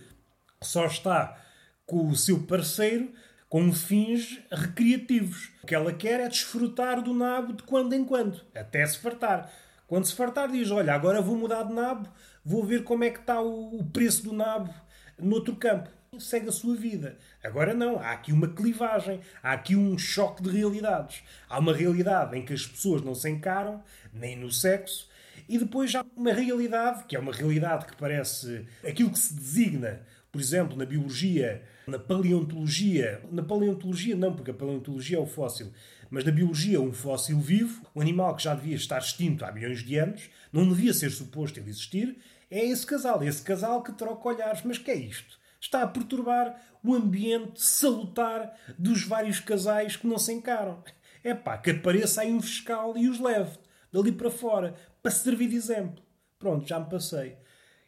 só 0.62 0.86
está 0.86 1.36
com 1.84 2.08
o 2.08 2.16
seu 2.16 2.44
parceiro 2.44 3.12
com 3.52 3.70
fins 3.70 4.40
recreativos. 4.50 5.50
O 5.62 5.66
que 5.66 5.74
ela 5.74 5.92
quer 5.92 6.20
é 6.20 6.26
desfrutar 6.26 7.02
do 7.02 7.12
nabo 7.12 7.52
de 7.52 7.62
quando 7.64 7.92
em 7.92 8.02
quando, 8.02 8.40
até 8.54 8.86
se 8.86 8.96
fartar. 8.98 9.52
Quando 9.86 10.06
se 10.06 10.14
fartar, 10.14 10.50
diz: 10.50 10.70
Olha, 10.70 10.94
agora 10.94 11.20
vou 11.20 11.36
mudar 11.36 11.64
de 11.64 11.74
nabo, 11.74 12.08
vou 12.42 12.64
ver 12.64 12.82
como 12.82 13.04
é 13.04 13.10
que 13.10 13.18
está 13.18 13.42
o 13.42 13.84
preço 13.92 14.22
do 14.22 14.32
nabo 14.32 14.72
noutro 15.18 15.54
campo. 15.54 15.90
Segue 16.18 16.48
a 16.48 16.52
sua 16.52 16.74
vida. 16.74 17.18
Agora 17.44 17.74
não, 17.74 17.98
há 17.98 18.12
aqui 18.12 18.32
uma 18.32 18.48
clivagem, 18.48 19.20
há 19.42 19.52
aqui 19.52 19.76
um 19.76 19.98
choque 19.98 20.42
de 20.42 20.48
realidades. 20.48 21.22
Há 21.46 21.58
uma 21.58 21.74
realidade 21.74 22.34
em 22.38 22.46
que 22.46 22.54
as 22.54 22.66
pessoas 22.66 23.02
não 23.02 23.14
se 23.14 23.28
encaram, 23.28 23.82
nem 24.14 24.34
no 24.34 24.50
sexo, 24.50 25.10
e 25.46 25.58
depois 25.58 25.94
há 25.94 26.02
uma 26.16 26.32
realidade, 26.32 27.04
que 27.04 27.14
é 27.14 27.18
uma 27.18 27.32
realidade 27.32 27.84
que 27.84 27.96
parece 27.96 28.66
aquilo 28.82 29.10
que 29.10 29.18
se 29.18 29.34
designa 29.34 30.00
Por 30.32 30.40
exemplo, 30.40 30.78
na 30.78 30.86
biologia, 30.86 31.62
na 31.86 31.98
paleontologia, 31.98 33.22
na 33.30 33.42
paleontologia 33.42 34.16
não, 34.16 34.34
porque 34.34 34.50
a 34.50 34.54
paleontologia 34.54 35.18
é 35.18 35.20
o 35.20 35.26
fóssil, 35.26 35.70
mas 36.10 36.24
na 36.24 36.32
biologia, 36.32 36.80
um 36.80 36.90
fóssil 36.90 37.38
vivo, 37.38 37.86
um 37.94 38.00
animal 38.00 38.34
que 38.34 38.44
já 38.44 38.54
devia 38.54 38.74
estar 38.74 38.98
extinto 38.98 39.44
há 39.44 39.52
milhões 39.52 39.84
de 39.84 39.98
anos, 39.98 40.30
não 40.50 40.66
devia 40.66 40.94
ser 40.94 41.10
suposto 41.10 41.60
ele 41.60 41.68
existir, 41.68 42.16
é 42.50 42.64
esse 42.64 42.86
casal, 42.86 43.22
esse 43.22 43.42
casal 43.42 43.82
que 43.82 43.92
troca 43.92 44.26
olhares. 44.26 44.62
Mas 44.64 44.78
que 44.78 44.90
é 44.90 44.96
isto? 44.96 45.38
Está 45.60 45.82
a 45.82 45.86
perturbar 45.86 46.58
o 46.82 46.94
ambiente 46.94 47.62
salutar 47.62 48.58
dos 48.78 49.04
vários 49.04 49.38
casais 49.38 49.96
que 49.96 50.06
não 50.06 50.18
se 50.18 50.32
encaram. 50.32 50.82
É 51.22 51.34
pá, 51.34 51.58
que 51.58 51.70
apareça 51.70 52.22
aí 52.22 52.32
um 52.32 52.40
fiscal 52.40 52.96
e 52.96 53.06
os 53.06 53.20
leve 53.20 53.58
dali 53.92 54.10
para 54.10 54.30
fora, 54.30 54.74
para 55.02 55.12
servir 55.12 55.48
de 55.48 55.56
exemplo. 55.56 56.02
Pronto, 56.38 56.66
já 56.66 56.80
me 56.80 56.88
passei. 56.88 57.36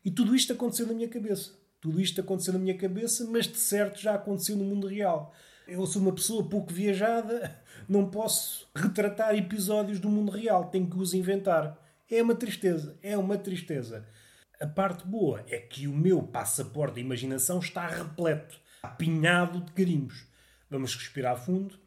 E 0.04 0.10
tudo 0.10 0.36
isto 0.36 0.52
aconteceu 0.52 0.86
na 0.86 0.92
minha 0.92 1.08
cabeça. 1.08 1.63
Tudo 1.84 2.00
isto 2.00 2.18
aconteceu 2.18 2.54
na 2.54 2.58
minha 2.58 2.78
cabeça, 2.78 3.28
mas 3.30 3.46
de 3.46 3.58
certo 3.58 4.00
já 4.00 4.14
aconteceu 4.14 4.56
no 4.56 4.64
mundo 4.64 4.86
real. 4.86 5.34
Eu 5.68 5.84
sou 5.84 6.00
uma 6.00 6.14
pessoa 6.14 6.48
pouco 6.48 6.72
viajada, 6.72 7.62
não 7.86 8.08
posso 8.08 8.66
retratar 8.74 9.34
episódios 9.34 10.00
do 10.00 10.08
mundo 10.08 10.32
real, 10.32 10.70
tenho 10.70 10.88
que 10.88 10.96
os 10.96 11.12
inventar. 11.12 11.78
É 12.10 12.22
uma 12.22 12.34
tristeza, 12.34 12.96
é 13.02 13.18
uma 13.18 13.36
tristeza. 13.36 14.08
A 14.58 14.66
parte 14.66 15.06
boa 15.06 15.44
é 15.46 15.58
que 15.58 15.86
o 15.86 15.92
meu 15.92 16.22
passaporte 16.22 16.94
de 16.94 17.02
imaginação 17.02 17.58
está 17.58 17.86
repleto, 17.86 18.58
apinhado 18.82 19.60
de 19.60 19.72
carimbos. 19.72 20.24
Vamos 20.70 20.94
respirar 20.94 21.36
fundo. 21.36 21.78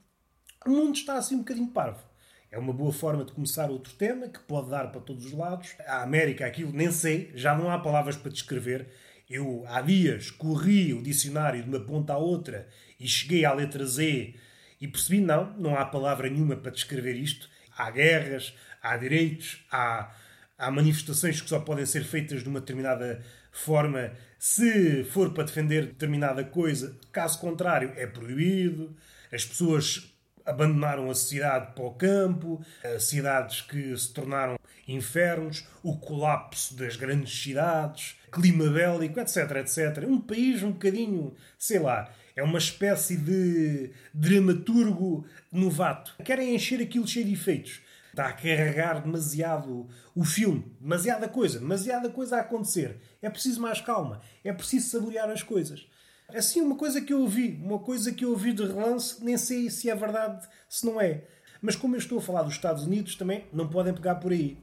O 0.63 0.69
mundo 0.69 0.93
está 0.93 1.15
assim 1.15 1.33
um 1.33 1.39
bocadinho 1.39 1.71
parvo. 1.71 2.03
É 2.51 2.59
uma 2.59 2.71
boa 2.71 2.93
forma 2.93 3.25
de 3.25 3.31
começar 3.31 3.71
outro 3.71 3.93
tema 3.93 4.27
que 4.27 4.39
pode 4.41 4.69
dar 4.69 4.91
para 4.91 5.01
todos 5.01 5.25
os 5.25 5.31
lados. 5.31 5.73
A 5.87 6.03
América, 6.03 6.45
aquilo, 6.45 6.71
nem 6.71 6.91
sei, 6.91 7.31
já 7.33 7.57
não 7.57 7.71
há 7.71 7.79
palavras 7.79 8.15
para 8.15 8.31
descrever. 8.31 8.87
Eu, 9.29 9.65
há 9.67 9.81
dias, 9.81 10.31
corri 10.31 10.93
o 10.93 11.01
dicionário 11.01 11.61
de 11.61 11.67
uma 11.67 11.81
ponta 11.81 12.13
à 12.13 12.17
outra 12.17 12.67
e 12.99 13.07
cheguei 13.07 13.43
à 13.43 13.53
letra 13.53 13.85
Z 13.85 14.33
e 14.79 14.87
percebi, 14.87 15.19
não, 15.19 15.53
não 15.57 15.75
há 15.75 15.85
palavra 15.85 16.29
nenhuma 16.29 16.55
para 16.55 16.71
descrever 16.71 17.15
isto. 17.15 17.49
Há 17.77 17.91
guerras, 17.91 18.53
há 18.81 18.95
direitos, 18.95 19.65
há, 19.69 20.15
há 20.57 20.71
manifestações 20.71 21.41
que 21.41 21.49
só 21.49 21.59
podem 21.59 21.85
ser 21.85 22.05
feitas 22.05 22.41
de 22.41 22.49
uma 22.49 22.61
determinada 22.61 23.21
forma 23.51 24.13
se 24.39 25.03
for 25.05 25.33
para 25.33 25.43
defender 25.43 25.87
determinada 25.87 26.43
coisa. 26.43 26.97
Caso 27.11 27.39
contrário, 27.39 27.91
é 27.97 28.07
proibido. 28.07 28.95
As 29.31 29.45
pessoas 29.45 30.13
abandonaram 30.45 31.11
a 31.11 31.15
cidade 31.15 31.73
para 31.73 31.83
o 31.83 31.93
campo, 31.93 32.63
cidades 32.99 33.59
que 33.61 33.97
se 33.97 34.13
tornaram 34.13 34.57
infernos, 34.87 35.67
o 35.83 35.97
colapso 35.97 36.75
das 36.75 36.95
grandes 36.95 37.37
cidades, 37.41 38.17
clima 38.31 38.69
bélico, 38.69 39.19
etc, 39.19 39.51
etc. 39.57 40.05
Um 40.07 40.19
país 40.19 40.63
um 40.63 40.71
bocadinho, 40.71 41.35
sei 41.57 41.79
lá, 41.79 42.09
é 42.35 42.43
uma 42.43 42.57
espécie 42.57 43.17
de 43.17 43.91
dramaturgo 44.13 45.25
novato. 45.51 46.15
Querem 46.23 46.55
encher 46.55 46.81
aquilo 46.81 47.07
cheio 47.07 47.25
de 47.25 47.33
efeitos. 47.33 47.81
Está 48.11 48.27
a 48.27 48.33
carregar 48.33 49.01
demasiado 49.01 49.87
o 50.15 50.23
filme. 50.23 50.75
Demasiada 50.79 51.27
coisa. 51.27 51.59
Demasiada 51.59 52.09
coisa 52.09 52.37
a 52.37 52.41
acontecer. 52.41 52.99
É 53.21 53.29
preciso 53.29 53.61
mais 53.61 53.81
calma. 53.81 54.21
É 54.43 54.51
preciso 54.51 54.89
saborear 54.89 55.29
as 55.29 55.43
coisas. 55.43 55.87
Assim, 56.29 56.61
uma 56.61 56.75
coisa 56.75 56.99
que 56.99 57.13
eu 57.13 57.21
ouvi, 57.21 57.59
uma 57.63 57.79
coisa 57.79 58.11
que 58.11 58.25
eu 58.25 58.31
ouvi 58.31 58.51
de 58.51 58.65
relance, 58.65 59.23
nem 59.23 59.37
sei 59.37 59.69
se 59.69 59.89
é 59.89 59.95
verdade, 59.95 60.45
se 60.67 60.85
não 60.85 60.99
é. 60.99 61.23
Mas 61.61 61.75
como 61.75 61.95
eu 61.95 61.99
estou 61.99 62.17
a 62.19 62.21
falar 62.21 62.43
dos 62.43 62.53
Estados 62.53 62.83
Unidos, 62.83 63.15
também 63.15 63.45
não 63.53 63.67
podem 63.67 63.93
pegar 63.93 64.15
por 64.15 64.31
aí. 64.31 64.57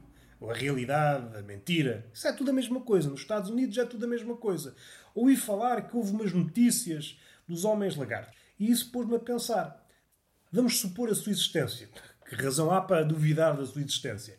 A 0.49 0.53
realidade, 0.53 1.37
a 1.37 1.41
mentira, 1.41 2.05
isso 2.13 2.27
é 2.27 2.33
tudo 2.33 2.51
a 2.51 2.53
mesma 2.53 2.81
coisa. 2.81 3.09
Nos 3.09 3.21
Estados 3.21 3.49
Unidos 3.49 3.77
é 3.77 3.85
tudo 3.85 4.05
a 4.05 4.09
mesma 4.09 4.35
coisa. 4.35 4.75
Ouvi 5.13 5.35
falar 5.35 5.87
que 5.87 5.95
houve 5.95 6.11
umas 6.11 6.33
notícias 6.33 7.19
dos 7.47 7.65
homens 7.65 7.95
lagartos. 7.95 8.37
E 8.59 8.69
isso 8.69 8.91
pôs-me 8.91 9.15
a 9.15 9.19
pensar. 9.19 9.85
Vamos 10.51 10.79
supor 10.79 11.09
a 11.09 11.15
sua 11.15 11.31
existência. 11.31 11.89
Que 12.27 12.35
razão 12.35 12.71
há 12.71 12.81
para 12.81 13.03
duvidar 13.03 13.55
da 13.55 13.65
sua 13.65 13.81
existência? 13.81 14.37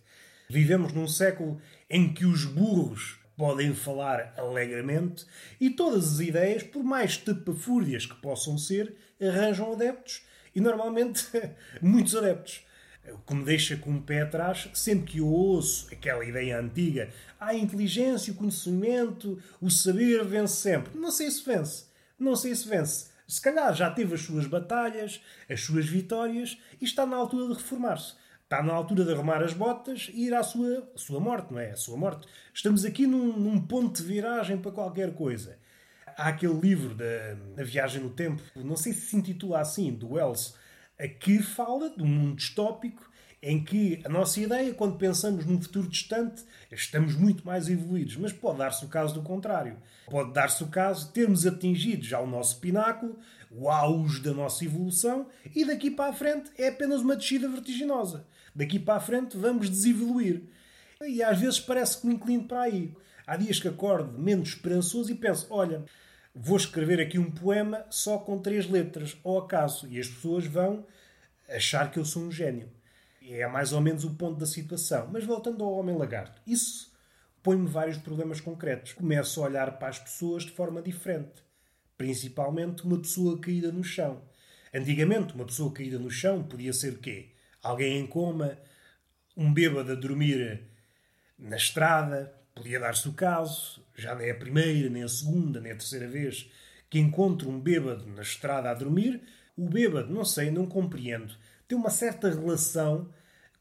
Vivemos 0.49 0.93
num 0.93 1.09
século 1.09 1.61
em 1.89 2.13
que 2.13 2.25
os 2.25 2.45
burros 2.45 3.19
podem 3.37 3.75
falar 3.75 4.33
alegremente 4.37 5.27
e 5.61 5.71
todas 5.71 6.15
as 6.15 6.21
ideias, 6.21 6.63
por 6.63 6.83
mais 6.83 7.17
tapafúrdias 7.17 8.07
que 8.07 8.15
possam 8.17 8.57
ser, 8.57 8.97
arranjam 9.21 9.73
adeptos 9.73 10.23
e 10.55 10.61
normalmente 10.61 11.27
muitos 11.83 12.17
adeptos. 12.17 12.66
O 13.13 13.19
que 13.19 13.35
me 13.35 13.45
deixa 13.45 13.77
com 13.77 13.95
o 13.97 14.03
pé 14.03 14.23
atrás 14.23 14.69
sempre 14.75 15.13
que 15.13 15.19
eu 15.19 15.27
ouço 15.27 15.89
aquela 15.93 16.25
ideia 16.25 16.59
antiga: 16.59 17.11
a 17.39 17.55
inteligência, 17.55 18.33
o 18.33 18.37
conhecimento, 18.37 19.39
o 19.61 19.71
saber 19.71 20.25
vence 20.25 20.57
sempre. 20.57 20.99
Não 20.99 21.11
sei 21.11 21.31
se 21.31 21.45
vence. 21.45 21.87
Não 22.19 22.35
sei 22.35 22.55
se 22.55 22.69
vence. 22.69 23.11
Se 23.27 23.41
calhar 23.41 23.75
já 23.75 23.91
teve 23.91 24.15
as 24.15 24.21
suas 24.21 24.47
batalhas, 24.47 25.21
as 25.51 25.61
suas 25.61 25.87
vitórias 25.87 26.59
e 26.81 26.85
está 26.85 27.05
na 27.05 27.17
altura 27.17 27.49
de 27.49 27.55
reformar-se. 27.55 28.15
Está 28.45 28.63
na 28.63 28.73
altura 28.73 29.05
de 29.05 29.13
arrumar 29.13 29.43
as 29.43 29.53
botas 29.53 30.09
e 30.15 30.27
ir 30.27 30.35
à 30.35 30.43
sua, 30.43 30.89
à 30.95 30.99
sua 30.99 31.19
morte, 31.19 31.53
não 31.53 31.59
é? 31.59 31.73
À 31.73 31.77
sua 31.77 31.97
morte. 31.97 32.29
Estamos 32.55 32.85
aqui 32.85 33.05
num, 33.05 33.37
num 33.37 33.61
ponto 33.61 34.01
de 34.01 34.07
viragem 34.07 34.57
para 34.57 34.71
qualquer 34.71 35.13
coisa. 35.15 35.59
Há 36.17 36.29
aquele 36.29 36.55
livro 36.55 36.95
da, 36.95 37.35
da 37.57 37.65
Viagem 37.65 38.01
no 38.01 38.11
Tempo, 38.11 38.41
não 38.55 38.77
sei 38.77 38.93
se 38.93 39.01
se 39.01 39.17
intitula 39.17 39.61
assim, 39.61 39.93
do 39.93 40.13
Wells, 40.13 40.55
que 41.07 41.43
fala 41.43 41.91
de 41.91 42.03
um 42.03 42.07
mundo 42.07 42.37
distópico 42.37 43.11
em 43.43 43.63
que 43.63 44.01
a 44.05 44.09
nossa 44.09 44.41
ideia, 44.41 44.75
quando 44.75 44.97
pensamos 44.97 45.45
num 45.45 45.61
futuro 45.61 45.89
distante, 45.89 46.43
estamos 46.73 47.15
muito 47.15 47.47
mais 47.47 47.69
evoluídos. 47.69 48.17
Mas 48.17 48.33
pode 48.33 48.59
dar-se 48.59 48.85
o 48.85 48.89
caso 48.89 49.15
do 49.15 49.23
contrário. 49.23 49.77
Pode 50.11 50.33
dar-se 50.33 50.63
o 50.65 50.69
caso 50.69 51.07
de 51.07 51.13
termos 51.13 51.47
atingido 51.47 52.05
já 52.05 52.19
o 52.19 52.27
nosso 52.27 52.59
pináculo, 52.59 53.19
o 53.51 53.69
auge 53.71 54.21
da 54.21 54.33
nossa 54.33 54.65
evolução, 54.65 55.29
e 55.55 55.65
daqui 55.65 55.91
para 55.91 56.11
a 56.11 56.13
frente 56.13 56.51
é 56.59 56.69
apenas 56.69 57.03
uma 57.03 57.15
descida 57.15 57.49
vertiginosa. 57.49 58.27
Daqui 58.55 58.79
para 58.79 58.97
a 58.97 59.01
frente 59.01 59.37
vamos 59.37 59.69
desevoluir. 59.69 60.43
E 61.07 61.23
às 61.23 61.39
vezes 61.39 61.61
parece 61.61 62.01
que 62.01 62.07
me 62.07 62.15
inclino 62.15 62.45
para 62.45 62.63
aí. 62.63 62.95
Há 63.27 63.37
dias 63.37 63.61
que 63.61 63.69
acordo 63.69 64.19
menos 64.19 64.51
esperançoso 64.51 65.13
e 65.13 65.15
penso: 65.15 65.47
olha, 65.51 65.85
vou 66.39 66.59
escrever 66.59 67.01
aqui 67.01 67.19
um 67.19 67.31
poema 67.31 67.87
só 67.89 68.19
com 68.19 68.39
três 68.39 68.69
letras, 68.69 69.17
ao 69.25 69.39
acaso, 69.39 69.89
e 69.89 69.99
as 69.99 70.07
pessoas 70.07 70.47
vão 70.47 70.87
achar 71.49 71.91
que 71.91 71.99
eu 71.99 72.05
sou 72.05 72.23
um 72.23 72.31
gênio. 72.31 72.71
É 73.29 73.47
mais 73.49 73.73
ou 73.73 73.81
menos 73.81 74.05
o 74.05 74.15
ponto 74.15 74.39
da 74.39 74.47
situação. 74.47 75.09
Mas 75.11 75.25
voltando 75.25 75.65
ao 75.65 75.73
Homem 75.73 75.97
Lagarto, 75.97 76.41
isso 76.47 76.95
põe-me 77.43 77.67
vários 77.67 77.97
problemas 77.97 78.41
concretos. 78.41 78.93
Começo 78.93 79.41
a 79.41 79.47
olhar 79.47 79.79
para 79.79 79.89
as 79.89 79.99
pessoas 79.99 80.45
de 80.45 80.53
forma 80.53 80.83
diferente. 80.83 81.43
Principalmente 81.97 82.85
uma 82.85 82.99
pessoa 82.99 83.41
caída 83.41 83.73
no 83.73 83.83
chão. 83.83 84.23
Antigamente, 84.73 85.35
uma 85.35 85.47
pessoa 85.47 85.73
caída 85.73 85.99
no 85.99 86.11
chão 86.11 86.45
podia 86.45 86.73
ser 86.73 86.93
o 86.93 86.99
quê? 86.99 87.31
Alguém 87.63 87.99
em 87.99 88.07
coma, 88.07 88.59
um 89.37 89.53
bêbado 89.53 89.93
a 89.93 89.95
dormir 89.95 90.63
na 91.39 91.57
estrada, 91.57 92.33
podia 92.57 92.81
dar-se 92.81 93.07
o 93.07 93.13
caso, 93.13 93.81
já 93.95 94.15
nem 94.15 94.31
a 94.31 94.35
primeira, 94.35 94.89
nem 94.89 95.05
a 95.05 95.09
segunda, 95.09 95.61
nem 95.61 95.73
a 95.73 95.77
terceira 95.77 96.09
vez 96.09 96.51
que 96.89 96.99
encontro 96.99 97.51
um 97.51 97.61
bêbado 97.61 98.07
na 98.07 98.23
estrada 98.23 98.71
a 98.71 98.75
dormir, 98.75 99.23
o 99.57 99.69
bêbado, 99.69 100.13
não 100.13 100.25
sei, 100.25 100.51
não 100.51 100.67
compreendo, 100.67 101.35
tem 101.69 101.77
uma 101.77 101.91
certa 101.91 102.31
relação 102.31 103.09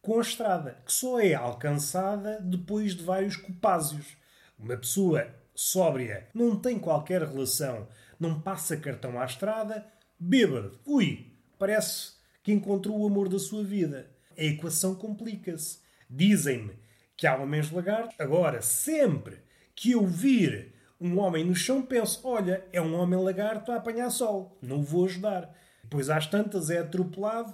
com 0.02 0.18
a 0.18 0.22
estrada, 0.22 0.78
que 0.86 0.94
só 0.94 1.20
é 1.20 1.34
alcançada 1.34 2.40
depois 2.40 2.96
de 2.96 3.04
vários 3.04 3.36
copásios. 3.36 4.16
Uma 4.58 4.78
pessoa 4.78 5.28
sóbria 5.54 6.28
não 6.34 6.56
tem 6.56 6.80
qualquer 6.80 7.22
relação, 7.24 7.88
não 8.20 8.40
passa 8.40 8.78
cartão 8.78 9.20
à 9.20 9.26
estrada, 9.26 9.86
bêbado, 10.20 10.80
ui, 10.86 11.34
parece 11.58 12.14
que 12.44 12.54
encontrou 12.54 13.02
o 13.02 13.08
amor 13.08 13.28
da 13.28 13.40
sua 13.40 13.64
vida. 13.64 14.10
A 14.38 14.44
equação 14.44 14.96
complica-se. 14.96 15.80
Dizem-me 16.10 16.85
que 17.16 17.28
há 17.28 17.36
homens 17.36 17.72
lagartos. 17.72 18.16
Agora, 18.20 18.62
sempre 18.62 19.40
que 19.76 19.92
eu 19.92 20.06
vir 20.06 20.74
um 21.00 21.20
homem 21.20 21.44
no 21.44 21.56
chão, 21.56 21.82
penso: 21.82 22.22
olha, 22.28 22.66
é 22.72 22.82
um 22.82 22.96
homem 22.96 23.20
lagarto 23.20 23.72
a 23.72 23.76
apanhar 23.76 24.10
sol, 24.10 24.58
não 24.62 24.80
o 24.80 24.84
vou 24.84 25.06
ajudar. 25.06 25.54
Depois, 25.84 26.10
às 26.10 26.26
tantas, 26.28 26.70
é 26.70 26.80
atropelado 26.80 27.54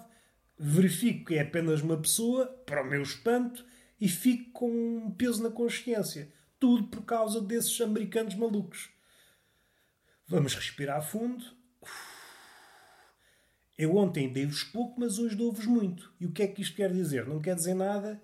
verifico 0.63 1.25
que 1.25 1.35
é 1.35 1.41
apenas 1.41 1.81
uma 1.81 1.97
pessoa, 1.97 2.45
para 2.67 2.83
o 2.83 2.87
meu 2.87 3.01
espanto, 3.01 3.65
e 3.99 4.07
fico 4.07 4.51
com 4.51 4.69
um 4.69 5.11
peso 5.11 5.41
na 5.41 5.49
consciência. 5.49 6.31
Tudo 6.59 6.83
por 6.83 7.03
causa 7.03 7.41
desses 7.41 7.81
americanos 7.81 8.35
malucos. 8.35 8.91
Vamos 10.27 10.53
respirar 10.53 11.01
fundo. 11.01 11.43
Eu 13.75 13.95
ontem 13.95 14.31
dei-vos 14.31 14.63
pouco, 14.63 14.99
mas 14.99 15.17
hoje 15.17 15.35
dou-vos 15.35 15.65
muito. 15.65 16.13
E 16.19 16.27
o 16.27 16.31
que 16.31 16.43
é 16.43 16.47
que 16.47 16.61
isto 16.61 16.75
quer 16.75 16.93
dizer? 16.93 17.25
Não 17.25 17.41
quer 17.41 17.55
dizer 17.55 17.73
nada. 17.73 18.21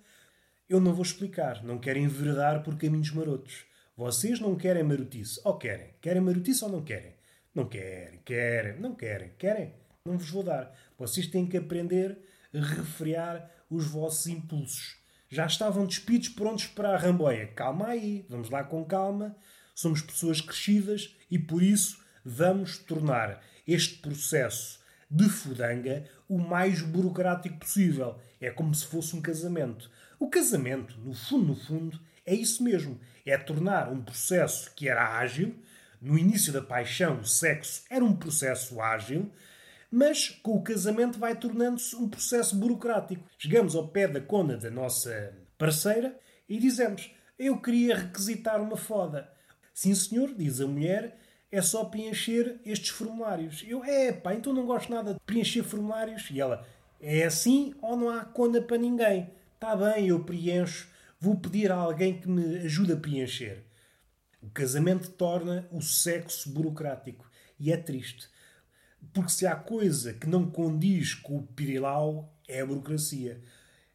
Eu 0.69 0.81
não 0.81 0.93
vou 0.93 1.03
explicar. 1.03 1.63
Não 1.63 1.79
quero 1.79 1.97
enveredar 1.97 2.61
por 2.61 2.77
caminhos 2.77 3.11
marotos. 3.11 3.65
Vocês 3.95 4.39
não 4.39 4.55
querem 4.55 4.83
marotice. 4.83 5.39
Ou 5.45 5.57
querem? 5.57 5.93
Querem 6.01 6.21
marotice 6.21 6.63
ou 6.65 6.69
não 6.69 6.83
querem? 6.83 7.15
Não 7.55 7.65
querem, 7.65 8.19
querem, 8.25 8.79
não 8.79 8.93
querem, 8.93 9.31
querem. 9.37 9.73
Não 10.05 10.17
vos 10.17 10.29
vou 10.29 10.43
dar. 10.43 10.71
Vocês 10.97 11.27
têm 11.27 11.47
que 11.47 11.57
aprender 11.57 12.17
a 12.53 12.59
refrear 12.59 13.49
os 13.69 13.87
vossos 13.87 14.27
impulsos. 14.27 14.97
Já 15.29 15.45
estavam 15.45 15.85
despidos, 15.85 16.29
prontos 16.29 16.67
para 16.67 16.89
a 16.89 16.97
ramboia. 16.97 17.47
Calma 17.47 17.87
aí, 17.87 18.25
vamos 18.29 18.49
lá 18.49 18.63
com 18.63 18.83
calma. 18.83 19.35
Somos 19.73 20.01
pessoas 20.01 20.41
crescidas 20.41 21.15
e 21.31 21.39
por 21.39 21.63
isso 21.63 22.03
vamos 22.23 22.77
tornar 22.77 23.41
este 23.65 23.99
processo 23.99 24.79
de 25.09 25.29
fudanga 25.29 26.03
o 26.27 26.37
mais 26.37 26.81
burocrático 26.81 27.57
possível. 27.57 28.19
É 28.39 28.51
como 28.51 28.75
se 28.75 28.85
fosse 28.85 29.15
um 29.15 29.21
casamento. 29.21 29.89
O 30.19 30.29
casamento, 30.29 30.97
no 30.99 31.13
fundo, 31.13 31.45
no 31.45 31.55
fundo, 31.55 31.99
é 32.25 32.33
isso 32.33 32.63
mesmo. 32.63 32.99
É 33.25 33.37
tornar 33.37 33.89
um 33.91 34.01
processo 34.01 34.73
que 34.73 34.89
era 34.89 35.17
ágil, 35.17 35.55
no 36.01 36.17
início 36.17 36.53
da 36.53 36.61
paixão, 36.61 37.19
o 37.19 37.25
sexo 37.25 37.83
era 37.89 38.03
um 38.03 38.15
processo 38.15 38.79
ágil, 38.79 39.31
mas 39.91 40.29
com 40.29 40.51
o 40.51 40.61
casamento 40.61 41.17
vai 41.17 41.35
tornando-se 41.35 41.95
um 41.95 42.07
processo 42.07 42.55
burocrático. 42.55 43.23
Chegamos 43.37 43.75
ao 43.75 43.87
pé 43.87 44.07
da 44.07 44.21
cona 44.21 44.57
da 44.57 44.69
nossa 44.69 45.33
parceira 45.57 46.17
e 46.47 46.59
dizemos: 46.59 47.11
Eu 47.37 47.59
queria 47.59 47.95
requisitar 47.95 48.61
uma 48.61 48.77
foda. 48.77 49.31
Sim, 49.73 49.93
senhor, 49.95 50.33
diz 50.35 50.59
a 50.61 50.67
mulher, 50.67 51.19
é 51.51 51.61
só 51.61 51.85
preencher 51.85 52.59
estes 52.65 52.89
formulários. 52.89 53.63
Eu, 53.67 53.83
é 53.83 54.11
pá, 54.11 54.33
então 54.33 54.53
não 54.53 54.65
gosto 54.65 54.91
nada 54.91 55.13
de 55.13 55.19
preencher 55.21 55.63
formulários. 55.63 56.29
E 56.31 56.39
ela, 56.39 56.65
é 56.99 57.23
assim 57.23 57.73
ou 57.81 57.95
não 57.95 58.09
há 58.09 58.25
cona 58.25 58.61
para 58.61 58.77
ninguém? 58.77 59.31
Está 59.57 59.75
bem, 59.75 60.09
eu 60.09 60.23
preencho. 60.23 60.87
Vou 61.19 61.35
pedir 61.35 61.71
a 61.71 61.75
alguém 61.75 62.21
que 62.21 62.29
me 62.29 62.57
ajude 62.57 62.93
a 62.93 62.95
preencher. 62.95 63.63
O 64.39 64.51
casamento 64.51 65.09
torna 65.09 65.67
o 65.71 65.81
sexo 65.81 66.51
burocrático. 66.51 67.27
E 67.59 67.71
é 67.71 67.77
triste. 67.77 68.29
Porque 69.11 69.31
se 69.31 69.47
há 69.47 69.55
coisa 69.55 70.13
que 70.13 70.27
não 70.27 70.51
condiz 70.51 71.15
com 71.15 71.37
o 71.37 71.47
pirilau, 71.47 72.31
é 72.47 72.61
a 72.61 72.65
burocracia. 72.67 73.41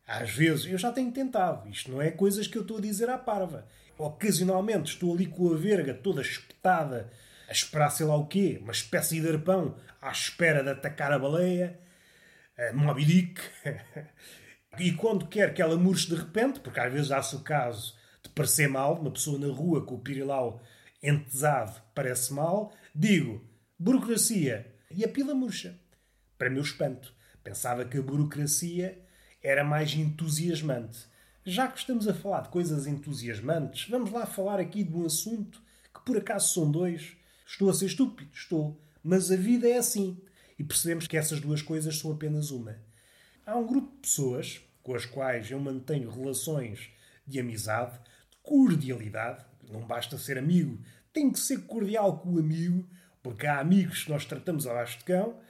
Às 0.04 0.30
vezes, 0.30 0.66
eu 0.66 0.76
já 0.76 0.90
tenho 0.90 1.12
tentado. 1.12 1.68
Isto 1.68 1.92
não 1.92 2.02
é 2.02 2.10
coisas 2.10 2.48
que 2.48 2.58
eu 2.58 2.62
estou 2.62 2.78
a 2.78 2.80
dizer 2.80 3.08
à 3.08 3.16
parva. 3.16 3.68
Ocasionalmente 3.96 4.94
estou 4.94 5.14
ali 5.14 5.26
com 5.26 5.54
a 5.54 5.56
verga 5.56 5.94
toda 5.94 6.22
espetada, 6.22 7.08
a 7.48 7.52
esperar 7.52 7.90
sei 7.90 8.04
lá 8.04 8.16
o 8.16 8.26
quê, 8.26 8.58
uma 8.60 8.72
espécie 8.72 9.20
de 9.20 9.28
arpão, 9.28 9.76
à 10.00 10.10
espera 10.10 10.60
de 10.64 10.70
atacar 10.70 11.12
a 11.12 11.20
baleia, 11.20 11.78
a 12.58 12.72
Moby 12.72 13.04
Dick. 13.04 13.40
e 14.78 14.92
quando 14.92 15.26
quer 15.26 15.52
que 15.52 15.60
ela 15.60 15.76
murche 15.76 16.08
de 16.08 16.14
repente, 16.14 16.60
porque 16.60 16.80
às 16.80 16.92
vezes 16.92 17.10
há-se 17.10 17.36
o 17.36 17.40
caso 17.40 17.94
de 18.22 18.30
parecer 18.30 18.68
mal, 18.68 18.98
uma 18.98 19.10
pessoa 19.10 19.38
na 19.38 19.52
rua 19.52 19.84
com 19.84 19.96
o 19.96 20.00
pirilau 20.00 20.62
entesado 21.02 21.82
parece 21.94 22.32
mal, 22.32 22.72
digo, 22.94 23.44
burocracia, 23.78 24.72
e 24.90 25.04
a 25.04 25.08
pila 25.08 25.34
murcha. 25.34 25.78
Para 26.38 26.50
meu 26.50 26.62
espanto, 26.62 27.14
pensava 27.42 27.84
que 27.84 27.98
a 27.98 28.02
burocracia 28.02 28.98
era 29.42 29.64
mais 29.64 29.92
entusiasmante. 29.94 31.06
Já 31.44 31.66
que 31.66 31.78
estamos 31.78 32.06
a 32.06 32.14
falar 32.14 32.42
de 32.42 32.50
coisas 32.50 32.86
entusiasmantes, 32.86 33.88
vamos 33.88 34.12
lá 34.12 34.24
falar 34.24 34.60
aqui 34.60 34.84
de 34.84 34.94
um 34.94 35.04
assunto 35.04 35.60
que 35.92 36.04
por 36.04 36.16
acaso 36.16 36.54
são 36.54 36.70
dois. 36.70 37.16
Estou 37.46 37.68
a 37.68 37.74
ser 37.74 37.86
estúpido, 37.86 38.30
estou, 38.32 38.80
mas 39.02 39.30
a 39.32 39.36
vida 39.36 39.68
é 39.68 39.76
assim. 39.76 40.22
E 40.58 40.62
percebemos 40.62 41.08
que 41.08 41.16
essas 41.16 41.40
duas 41.40 41.60
coisas 41.60 41.98
são 41.98 42.12
apenas 42.12 42.50
uma. 42.50 42.76
Há 43.44 43.56
um 43.56 43.66
grupo 43.66 43.90
de 43.90 44.02
pessoas 44.02 44.60
com 44.84 44.94
as 44.94 45.04
quais 45.04 45.50
eu 45.50 45.58
mantenho 45.58 46.10
relações 46.10 46.90
de 47.26 47.40
amizade, 47.40 47.98
de 48.30 48.36
cordialidade. 48.40 49.44
Não 49.68 49.80
basta 49.80 50.16
ser 50.16 50.38
amigo, 50.38 50.78
tem 51.12 51.30
que 51.30 51.40
ser 51.40 51.62
cordial 51.62 52.18
com 52.18 52.34
o 52.34 52.38
amigo, 52.38 52.88
porque 53.20 53.46
há 53.46 53.58
amigos 53.58 54.04
que 54.04 54.10
nós 54.10 54.24
tratamos 54.24 54.66
abaixo 54.66 54.98
de 54.98 55.04
cão, 55.04 55.40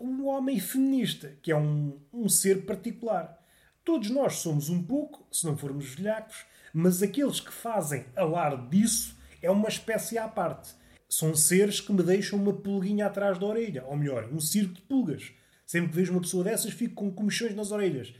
um 0.00 0.26
homem 0.26 0.58
feminista, 0.58 1.36
que 1.40 1.52
é 1.52 1.56
um, 1.56 2.00
um 2.12 2.28
ser 2.28 2.66
particular. 2.66 3.38
Todos 3.84 4.10
nós 4.10 4.36
somos 4.36 4.68
um 4.68 4.82
pouco, 4.82 5.24
se 5.30 5.46
não 5.46 5.56
formos 5.56 5.94
velhacos, 5.94 6.44
mas 6.74 7.00
aqueles 7.00 7.38
que 7.38 7.52
fazem 7.52 8.06
alarde 8.16 8.76
disso 8.76 9.16
é 9.40 9.50
uma 9.50 9.68
espécie 9.68 10.18
à 10.18 10.26
parte. 10.26 10.74
São 11.08 11.34
seres 11.34 11.80
que 11.80 11.92
me 11.92 12.02
deixam 12.02 12.40
uma 12.40 12.52
pulguinha 12.52 13.06
atrás 13.06 13.38
da 13.38 13.46
orelha, 13.46 13.84
ou 13.84 13.96
melhor, 13.96 14.28
um 14.32 14.40
circo 14.40 14.74
de 14.74 14.82
pulgas. 14.82 15.32
Sempre 15.70 15.90
que 15.90 15.96
vejo 15.98 16.10
uma 16.10 16.20
pessoa 16.20 16.42
dessas, 16.42 16.72
fico 16.72 16.96
com 16.96 17.12
comichões 17.12 17.54
nas 17.54 17.70
orelhas. 17.70 18.12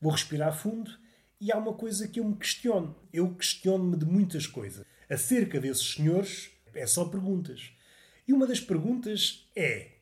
Vou 0.00 0.10
respirar 0.10 0.52
fundo 0.52 0.90
e 1.40 1.52
há 1.52 1.56
uma 1.56 1.74
coisa 1.74 2.08
que 2.08 2.18
eu 2.18 2.24
me 2.24 2.34
questiono. 2.34 2.96
Eu 3.12 3.32
questiono-me 3.36 3.96
de 3.96 4.04
muitas 4.04 4.48
coisas. 4.48 4.84
Acerca 5.08 5.60
desses 5.60 5.94
senhores, 5.94 6.50
é 6.74 6.84
só 6.84 7.04
perguntas. 7.04 7.70
E 8.26 8.32
uma 8.32 8.48
das 8.48 8.58
perguntas 8.58 9.48
é: 9.54 9.92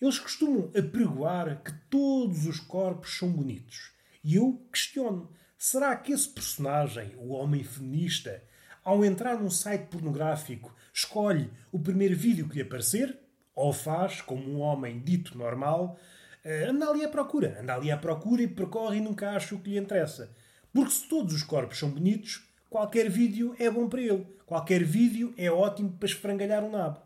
eles 0.00 0.18
costumam 0.18 0.70
apregoar 0.74 1.62
que 1.62 1.74
todos 1.90 2.46
os 2.46 2.58
corpos 2.58 3.18
são 3.18 3.30
bonitos. 3.30 3.92
E 4.24 4.36
eu 4.36 4.66
questiono: 4.72 5.30
será 5.58 5.94
que 5.94 6.10
esse 6.10 6.30
personagem, 6.30 7.14
o 7.18 7.32
homem 7.32 7.62
feminista, 7.62 8.42
ao 8.82 9.04
entrar 9.04 9.38
num 9.38 9.50
site 9.50 9.90
pornográfico, 9.90 10.74
escolhe 10.90 11.50
o 11.70 11.78
primeiro 11.78 12.16
vídeo 12.16 12.48
que 12.48 12.54
lhe 12.54 12.62
aparecer? 12.62 13.14
Ou 13.54 13.74
faz, 13.74 14.22
como 14.22 14.50
um 14.50 14.60
homem 14.60 14.98
dito 15.00 15.36
normal, 15.36 16.00
eh, 16.44 16.66
anda 16.68 16.88
ali 16.88 17.04
à 17.04 17.08
procura, 17.08 17.58
anda 17.60 17.74
ali 17.74 17.90
à 17.90 17.96
procura 17.96 18.42
e 18.42 18.48
percorre 18.48 18.98
e 18.98 19.00
nunca 19.00 19.30
acha 19.30 19.54
o 19.54 19.60
que 19.60 19.70
lhe 19.70 19.78
interessa. 19.78 20.34
Porque 20.72 20.92
se 20.92 21.08
todos 21.08 21.34
os 21.34 21.42
corpos 21.42 21.78
são 21.78 21.90
bonitos, 21.90 22.48
qualquer 22.68 23.10
vídeo 23.10 23.54
é 23.58 23.70
bom 23.70 23.88
para 23.88 24.00
ele. 24.00 24.26
Qualquer 24.46 24.82
vídeo 24.84 25.34
é 25.36 25.50
ótimo 25.50 25.92
para 25.92 26.08
esfrangalhar 26.08 26.64
o 26.64 26.70
nabo. 26.70 27.00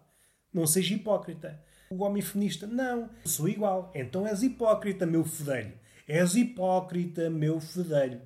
Não 0.53 0.67
seja 0.67 0.95
hipócrita. 0.95 1.61
O 1.91 2.03
homem 2.03 2.23
feminista, 2.23 2.67
não, 2.67 3.11
sou 3.25 3.49
igual. 3.49 3.91
Então 3.95 4.27
és 4.27 4.43
hipócrita, 4.43 5.05
meu 5.05 5.25
fedelho. 5.25 5.73
És 6.07 6.35
hipócrita, 6.35 7.29
meu 7.29 7.61
fedelho. 7.61 8.21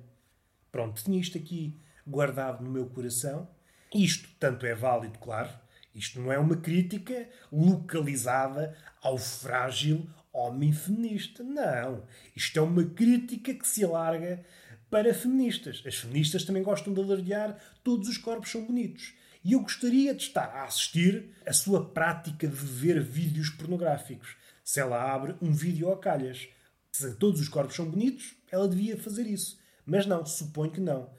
Pronto, 0.71 1.03
tinha 1.03 1.19
isto 1.19 1.37
aqui 1.37 1.79
guardado 2.05 2.63
no 2.63 2.69
meu 2.69 2.85
coração. 2.85 3.47
Isto 3.93 4.29
tanto 4.39 4.65
é 4.65 4.75
válido, 4.75 5.17
claro. 5.19 5.49
Isto 5.93 6.19
não 6.21 6.31
é 6.31 6.37
uma 6.37 6.55
crítica 6.55 7.27
localizada 7.51 8.77
ao 9.01 9.17
frágil 9.17 10.07
homem 10.39 10.71
feminista. 10.71 11.43
Não. 11.43 12.03
Isto 12.35 12.59
é 12.59 12.61
uma 12.61 12.83
crítica 12.83 13.53
que 13.53 13.67
se 13.67 13.83
alarga 13.83 14.43
para 14.89 15.13
feministas. 15.13 15.83
As 15.85 15.95
feministas 15.95 16.43
também 16.43 16.63
gostam 16.63 16.93
de 16.93 17.01
alardear 17.01 17.57
todos 17.83 18.09
os 18.09 18.17
corpos 18.17 18.51
são 18.51 18.65
bonitos. 18.65 19.13
E 19.43 19.53
eu 19.53 19.61
gostaria 19.61 20.13
de 20.13 20.23
estar 20.23 20.49
a 20.49 20.65
assistir 20.65 21.33
a 21.45 21.53
sua 21.53 21.89
prática 21.91 22.47
de 22.47 22.53
ver 22.53 23.01
vídeos 23.01 23.49
pornográficos. 23.49 24.35
Se 24.63 24.79
ela 24.79 25.13
abre 25.13 25.35
um 25.41 25.53
vídeo 25.53 25.91
a 25.91 25.97
calhas. 25.97 26.47
Se 26.91 27.15
todos 27.15 27.39
os 27.39 27.47
corpos 27.47 27.75
são 27.75 27.89
bonitos, 27.89 28.35
ela 28.51 28.67
devia 28.67 28.97
fazer 28.97 29.25
isso. 29.27 29.59
Mas 29.85 30.05
não, 30.05 30.25
suponho 30.25 30.71
que 30.71 30.81
não. 30.81 31.09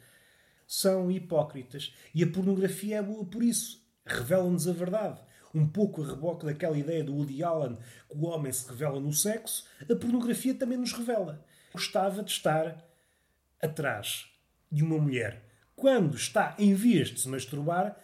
São 0.66 1.10
hipócritas. 1.10 1.94
E 2.14 2.22
a 2.22 2.30
pornografia 2.30 2.98
é 2.98 3.02
boa 3.02 3.24
por 3.24 3.42
isso. 3.42 3.80
Revela-nos 4.04 4.68
a 4.68 4.72
verdade. 4.72 5.20
Um 5.54 5.66
pouco 5.66 6.02
a 6.02 6.06
reboque 6.06 6.46
daquela 6.46 6.78
ideia 6.78 7.02
do 7.02 7.14
Woody 7.14 7.42
Allen 7.42 7.76
que 8.08 8.16
o 8.16 8.26
homem 8.26 8.52
se 8.52 8.68
revela 8.68 9.00
no 9.00 9.12
sexo, 9.12 9.64
a 9.82 9.96
pornografia 9.96 10.54
também 10.54 10.78
nos 10.78 10.92
revela. 10.92 11.44
Gostava 11.72 12.22
de 12.22 12.30
estar 12.30 12.84
atrás 13.60 14.26
de 14.70 14.84
uma 14.84 14.98
mulher 14.98 15.42
quando 15.74 16.14
está 16.14 16.54
em 16.58 16.74
vias 16.74 17.08
de 17.08 17.20
se 17.20 17.28
masturbar 17.28 17.96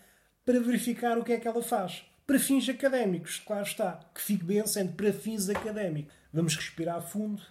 para 0.45 0.61
verificar 0.61 1.19
o 1.19 1.25
que 1.25 1.33
é 1.33 1.39
que 1.39 1.47
ela 1.47 1.63
faz. 1.63 2.05
Para 2.27 2.39
fins 2.39 2.69
académicos, 2.69 3.39
claro 3.39 3.65
está. 3.65 4.01
Que 4.15 4.21
fique 4.21 4.45
bem 4.45 4.67
sendo 4.67 4.93
para 4.95 5.13
fins 5.13 5.49
académicos. 5.49 6.13
Vamos 6.33 6.57
respirar 6.57 7.01
fundo. 7.03 7.43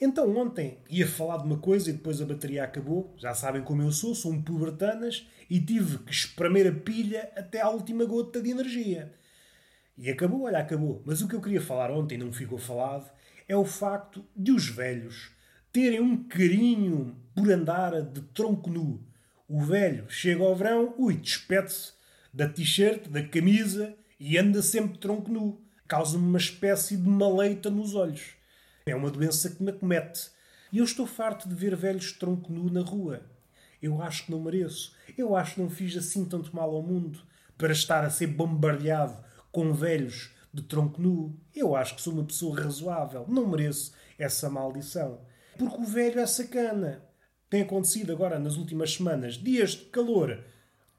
Então, 0.00 0.36
ontem 0.36 0.78
ia 0.88 1.06
falar 1.08 1.38
de 1.38 1.44
uma 1.44 1.58
coisa 1.58 1.90
e 1.90 1.92
depois 1.92 2.20
a 2.20 2.26
bateria 2.26 2.62
acabou. 2.62 3.14
Já 3.18 3.34
sabem 3.34 3.62
como 3.62 3.82
eu 3.82 3.90
sou, 3.90 4.14
sou 4.14 4.32
um 4.32 4.40
pubertanas 4.40 5.26
e 5.50 5.60
tive 5.60 5.98
que 5.98 6.12
espremer 6.12 6.68
a 6.68 6.72
pilha 6.72 7.30
até 7.34 7.60
à 7.60 7.68
última 7.68 8.04
gota 8.04 8.40
de 8.40 8.50
energia. 8.50 9.12
E 9.96 10.08
acabou, 10.08 10.42
olha, 10.42 10.58
acabou. 10.58 11.02
Mas 11.04 11.20
o 11.20 11.26
que 11.26 11.34
eu 11.34 11.40
queria 11.40 11.60
falar 11.60 11.90
ontem 11.90 12.16
não 12.16 12.32
ficou 12.32 12.58
falado 12.58 13.10
é 13.48 13.56
o 13.56 13.64
facto 13.64 14.24
de 14.36 14.52
os 14.52 14.68
velhos 14.68 15.32
terem 15.72 16.00
um 16.00 16.28
carinho 16.28 17.16
por 17.34 17.50
andar 17.50 18.00
de 18.02 18.20
tronco 18.20 18.70
nu. 18.70 19.04
O 19.48 19.60
velho 19.60 20.08
chega 20.08 20.44
ao 20.44 20.54
verão, 20.54 20.94
ui, 20.96 21.16
despede-se 21.16 21.92
da 22.32 22.48
t-shirt, 22.48 23.08
da 23.08 23.22
camisa 23.26 23.96
e 24.20 24.38
anda 24.38 24.62
sempre 24.62 24.98
tronco 24.98 25.32
nu. 25.32 25.60
Causa-me 25.88 26.24
uma 26.24 26.38
espécie 26.38 26.96
de 26.96 27.08
maleita 27.08 27.68
nos 27.68 27.94
olhos. 27.94 28.37
É 28.90 28.96
uma 28.96 29.10
doença 29.10 29.50
que 29.50 29.62
me 29.62 29.70
acomete. 29.70 30.30
E 30.72 30.78
eu 30.78 30.84
estou 30.84 31.06
farto 31.06 31.48
de 31.48 31.54
ver 31.54 31.74
velhos 31.76 32.12
tronco 32.12 32.52
nu 32.52 32.70
na 32.70 32.82
rua. 32.82 33.22
Eu 33.80 34.02
acho 34.02 34.26
que 34.26 34.30
não 34.30 34.40
mereço. 34.40 34.94
Eu 35.16 35.36
acho 35.36 35.54
que 35.54 35.60
não 35.60 35.70
fiz 35.70 35.96
assim 35.96 36.24
tanto 36.24 36.54
mal 36.54 36.74
ao 36.74 36.82
mundo 36.82 37.20
para 37.56 37.72
estar 37.72 38.04
a 38.04 38.10
ser 38.10 38.26
bombardeado 38.26 39.16
com 39.50 39.72
velhos 39.72 40.32
de 40.52 40.62
tronco 40.62 41.00
nu. 41.00 41.38
Eu 41.54 41.74
acho 41.74 41.94
que 41.94 42.02
sou 42.02 42.12
uma 42.12 42.24
pessoa 42.24 42.60
razoável. 42.60 43.24
Não 43.28 43.46
mereço 43.46 43.92
essa 44.18 44.50
maldição. 44.50 45.20
Porque 45.56 45.80
o 45.80 45.84
velho 45.84 46.20
é 46.20 46.26
sacana 46.26 47.08
tem 47.50 47.62
acontecido 47.62 48.12
agora 48.12 48.38
nas 48.38 48.56
últimas 48.56 48.92
semanas, 48.94 49.34
dias 49.34 49.70
de 49.70 49.84
calor, 49.86 50.38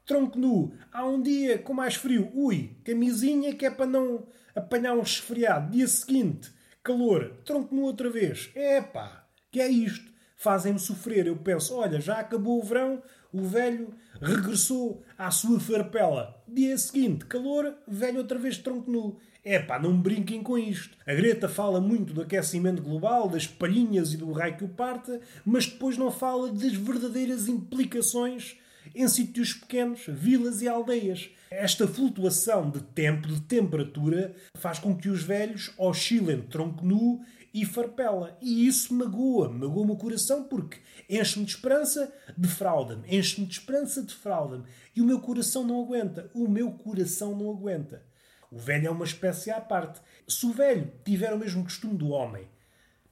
tronco 0.04 0.38
nu, 0.38 0.72
há 0.92 1.06
um 1.06 1.22
dia 1.22 1.58
com 1.58 1.72
mais 1.72 1.94
frio, 1.94 2.30
ui, 2.34 2.76
camisinha 2.84 3.54
que 3.54 3.64
é 3.64 3.70
para 3.70 3.86
não 3.86 4.26
apanhar 4.54 4.94
um 4.94 5.00
resfriado, 5.00 5.70
dia 5.70 5.86
seguinte, 5.86 6.50
calor, 6.82 7.36
tronco 7.44 7.74
nu 7.74 7.82
outra 7.82 8.10
vez, 8.10 8.50
epá, 8.54 9.26
que 9.50 9.60
é 9.60 9.68
isto? 9.68 10.10
fazem-me 10.40 10.78
sofrer. 10.78 11.26
Eu 11.26 11.36
penso, 11.36 11.76
olha, 11.76 12.00
já 12.00 12.18
acabou 12.18 12.58
o 12.58 12.64
verão, 12.64 13.02
o 13.30 13.42
velho 13.42 13.94
regressou 14.20 15.02
à 15.16 15.30
sua 15.30 15.60
farpela. 15.60 16.42
Dia 16.48 16.76
seguinte, 16.78 17.26
calor, 17.26 17.74
velho 17.86 18.18
outra 18.18 18.38
vez 18.38 18.56
tronco 18.56 18.90
nu. 18.90 19.18
É 19.44 19.58
pá, 19.58 19.78
não 19.78 20.00
brinquem 20.00 20.42
com 20.42 20.56
isto. 20.56 20.96
A 21.06 21.14
Greta 21.14 21.46
fala 21.46 21.78
muito 21.78 22.14
do 22.14 22.22
aquecimento 22.22 22.82
global, 22.82 23.28
das 23.28 23.46
palhinhas 23.46 24.14
e 24.14 24.16
do 24.16 24.32
raio 24.32 24.56
que 24.56 24.64
o 24.64 24.68
parta, 24.68 25.20
mas 25.44 25.66
depois 25.66 25.98
não 25.98 26.10
fala 26.10 26.50
das 26.50 26.72
verdadeiras 26.72 27.46
implicações 27.46 28.58
em 28.94 29.08
sítios 29.08 29.54
pequenos, 29.54 30.02
vilas 30.06 30.62
e 30.62 30.68
aldeias. 30.68 31.30
Esta 31.50 31.86
flutuação 31.86 32.70
de 32.70 32.80
tempo, 32.80 33.26
de 33.26 33.40
temperatura, 33.42 34.34
faz 34.54 34.78
com 34.78 34.96
que 34.96 35.08
os 35.08 35.22
velhos 35.22 35.72
oscilem 35.76 36.42
tronco 36.42 36.84
nu 36.84 37.20
e 37.52 37.64
farpela. 37.64 38.36
E 38.40 38.66
isso 38.66 38.94
magoa, 38.94 39.48
magoa-me 39.48 39.92
o 39.92 39.96
coração 39.96 40.44
porque 40.44 40.78
enche-me 41.08 41.44
de 41.44 41.52
esperança, 41.52 42.12
defrauda-me. 42.36 43.02
Enche-me 43.08 43.46
de 43.46 43.54
esperança, 43.54 44.02
defrauda-me. 44.02 44.64
E 44.94 45.00
o 45.00 45.04
meu 45.04 45.20
coração 45.20 45.64
não 45.64 45.82
aguenta. 45.82 46.30
O 46.34 46.48
meu 46.48 46.70
coração 46.72 47.36
não 47.36 47.50
aguenta. 47.50 48.02
O 48.50 48.58
velho 48.58 48.88
é 48.88 48.90
uma 48.90 49.04
espécie 49.04 49.50
à 49.50 49.60
parte. 49.60 50.00
Se 50.26 50.44
o 50.46 50.52
velho 50.52 50.92
tiver 51.04 51.32
o 51.32 51.38
mesmo 51.38 51.62
costume 51.62 51.96
do 51.96 52.08
homem, 52.08 52.48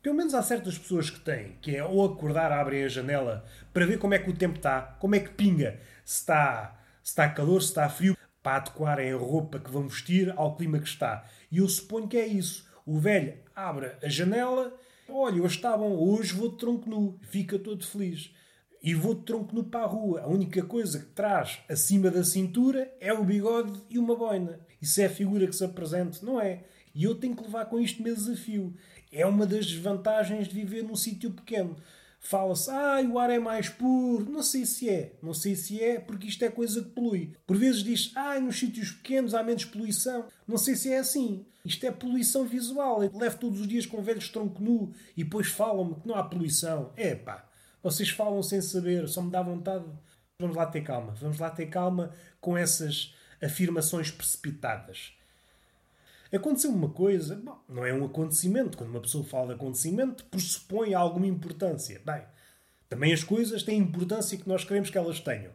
pelo 0.09 0.17
menos 0.17 0.33
há 0.33 0.43
certas 0.43 0.79
pessoas 0.79 1.11
que 1.11 1.21
têm, 1.21 1.59
que 1.61 1.77
é 1.77 1.85
ou 1.85 2.03
acordar, 2.03 2.51
abrem 2.51 2.83
a 2.83 2.89
janela 2.89 3.45
para 3.75 3.85
ver 3.85 3.99
como 3.99 4.15
é 4.15 4.19
que 4.19 4.31
o 4.31 4.35
tempo 4.35 4.57
está, 4.57 4.81
como 4.99 5.15
é 5.15 5.21
que 5.21 5.35
pinga, 5.35 5.79
se 6.03 6.21
está, 6.21 6.81
se 7.03 7.11
está 7.11 7.29
calor, 7.29 7.61
se 7.61 7.69
está 7.69 7.87
frio, 7.91 8.17
para 8.43 8.57
adequarem 8.57 9.13
a 9.13 9.17
roupa 9.19 9.59
que 9.59 9.71
vão 9.71 9.87
vestir 9.87 10.33
ao 10.35 10.57
clima 10.57 10.79
que 10.79 10.89
está. 10.89 11.27
E 11.53 11.59
eu 11.59 11.69
suponho 11.69 12.09
que 12.09 12.17
é 12.17 12.27
isso. 12.27 12.67
O 12.87 12.99
velho 12.99 13.35
abre 13.55 13.93
a 14.03 14.09
janela, 14.09 14.73
olha, 15.11 15.43
hoje 15.43 15.57
está 15.57 15.77
bom, 15.77 15.95
hoje 15.95 16.33
vou 16.33 16.53
de 16.53 16.57
tronco 16.57 16.89
nu, 16.89 17.21
fica 17.25 17.59
todo 17.59 17.87
feliz. 17.87 18.35
E 18.83 18.95
vou 18.95 19.15
de 19.15 19.27
tronco 19.27 19.55
nu 19.55 19.65
para 19.65 19.85
a 19.85 19.87
rua. 19.87 20.23
A 20.23 20.27
única 20.27 20.63
coisa 20.63 21.01
que 21.01 21.11
traz 21.13 21.59
acima 21.69 22.11
da 22.11 22.25
cintura 22.25 22.91
é 22.99 23.13
o 23.13 23.25
bigode 23.25 23.79
e 23.91 23.99
uma 23.99 24.17
boina. 24.17 24.59
Isso 24.81 25.03
é 25.03 25.05
a 25.05 25.11
figura 25.11 25.47
que 25.47 25.55
se 25.55 25.65
apresenta, 25.67 26.25
não 26.25 26.41
é? 26.41 26.65
E 26.95 27.05
eu 27.05 27.15
tenho 27.15 27.37
que 27.37 27.43
levar 27.43 27.67
com 27.67 27.79
isto 27.79 28.03
meu 28.03 28.15
desafio. 28.15 28.75
É 29.13 29.25
uma 29.27 29.47
das 29.47 29.67
desvantagens 29.67 30.49
de 30.49 30.55
viver 30.55 30.83
num 30.83 30.97
sítio 30.97 31.31
pequeno. 31.31 31.77
Fala-se, 32.21 32.69
ah, 32.71 33.01
o 33.09 33.19
ar 33.19 33.31
é 33.31 33.39
mais 33.39 33.69
puro. 33.69 34.29
Não 34.29 34.43
sei 34.43 34.67
se 34.67 34.89
é. 34.89 35.17
Não 35.23 35.33
sei 35.33 35.55
se 35.55 35.83
é, 35.83 36.01
porque 36.01 36.27
isto 36.27 36.45
é 36.45 36.51
coisa 36.51 36.83
que 36.83 36.91
polui. 36.91 37.33
Por 37.47 37.57
vezes 37.57 37.83
diz, 37.83 38.13
ah, 38.15 38.39
nos 38.41 38.59
sítios 38.59 38.91
pequenos 38.91 39.35
há 39.35 39.43
menos 39.43 39.65
poluição. 39.65 40.27
Não 40.47 40.59
sei 40.59 40.75
se 40.75 40.93
é 40.93 40.99
assim. 40.99 41.47
Isto 41.65 41.87
é 41.87 41.91
poluição 41.91 42.45
visual. 42.45 43.03
Eu 43.03 43.17
levo 43.17 43.39
todos 43.39 43.61
os 43.61 43.69
dias 43.69 43.87
com 43.87 44.03
velhos 44.03 44.29
tronco 44.29 44.63
nu 44.63 44.93
e 45.17 45.23
depois 45.23 45.49
falam-me 45.49 45.95
que 45.95 46.09
não 46.09 46.17
há 46.17 46.25
poluição. 46.25 46.93
É 46.97 47.15
pá, 47.15 47.49
vocês 47.83 48.11
falam 48.11 48.43
sem 48.43 48.61
saber, 48.61 49.09
só 49.09 49.23
me 49.23 49.31
dá 49.31 49.43
vontade. 49.43 49.85
Vamos 50.41 50.57
lá 50.57 50.67
ter 50.67 50.83
calma. 50.83 51.15
Vamos 51.21 51.39
lá 51.39 51.51
ter 51.51 51.67
calma 51.67 52.13
com 52.41 52.57
essas 52.57 53.15
afirmações 53.43 54.11
precipitadas. 54.11 55.13
Aconteceu 56.33 56.71
uma 56.71 56.91
coisa, 56.91 57.37
bom, 57.37 57.59
não 57.69 57.87
é 57.87 57.93
um 57.93 58.05
acontecimento. 58.05 58.77
Quando 58.77 58.91
uma 58.91 59.01
pessoa 59.01 59.25
fala 59.25 59.49
de 59.49 59.53
acontecimento, 59.55 60.25
pressupõe 60.27 60.95
alguma 60.95 61.27
importância. 61.27 62.01
Bem, 62.05 62.23
também 62.89 63.13
as 63.13 63.25
coisas 63.25 63.63
têm 63.63 63.81
a 63.81 63.85
importância 63.85 64.37
que 64.37 64.49
nós 64.49 64.65
queremos 64.65 64.91
que 64.91 64.99
elas 64.99 65.21
tenham. 65.21 65.53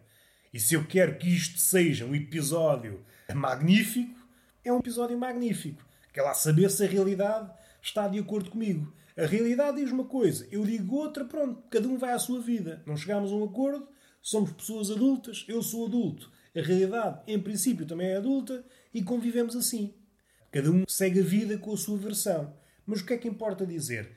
E 0.54 0.60
se 0.60 0.76
eu 0.76 0.86
quero 0.86 1.18
que 1.18 1.28
isto 1.28 1.60
seja 1.60 2.06
um 2.06 2.16
episódio 2.16 3.04
magnífico, 3.34 4.20
é 4.64 4.72
um 4.72 4.80
episódio 4.80 5.18
magnífico. 5.18 5.84
Quer 6.14 6.22
lá 6.22 6.34
saber 6.34 6.70
se 6.70 6.84
a 6.84 6.88
realidade 6.88 7.52
está 7.82 8.08
de 8.08 8.20
acordo 8.20 8.52
comigo. 8.52 8.94
A 9.18 9.26
realidade 9.26 9.78
diz 9.78 9.92
uma 9.92 10.06
coisa, 10.06 10.48
eu 10.52 10.66
digo 10.66 10.96
outra, 10.96 11.24
pronto, 11.24 11.62
cada 11.70 11.88
um 11.88 11.98
vai 11.98 12.14
à 12.14 12.20
sua 12.20 12.40
vida. 12.40 12.82
Não 12.86 12.98
chegamos 12.98 13.32
a 13.32 13.36
um 13.36 13.44
acordo, 13.44 13.88
somos 14.22 14.52
pessoas 14.52 14.90
adultas, 14.90 15.46
eu 15.48 15.62
sou 15.62 15.86
adulto. 15.86 16.32
A 16.56 16.62
realidade, 16.62 17.20
em 17.28 17.40
princípio, 17.40 17.86
também 17.86 18.08
é 18.08 18.18
adulta 18.18 18.64
e 18.94 19.04
convivemos 19.04 19.56
assim. 19.56 19.94
Cada 20.54 20.70
um 20.70 20.84
segue 20.88 21.20
a 21.20 21.24
vida 21.24 21.58
com 21.58 21.74
a 21.74 21.78
sua 21.78 21.98
versão. 21.98 22.54
Mas 22.86 23.02
o 23.02 23.06
que 23.08 23.13
é 23.13 23.18
que 23.18 23.28
importa 23.28 23.66
dizer? 23.66 24.12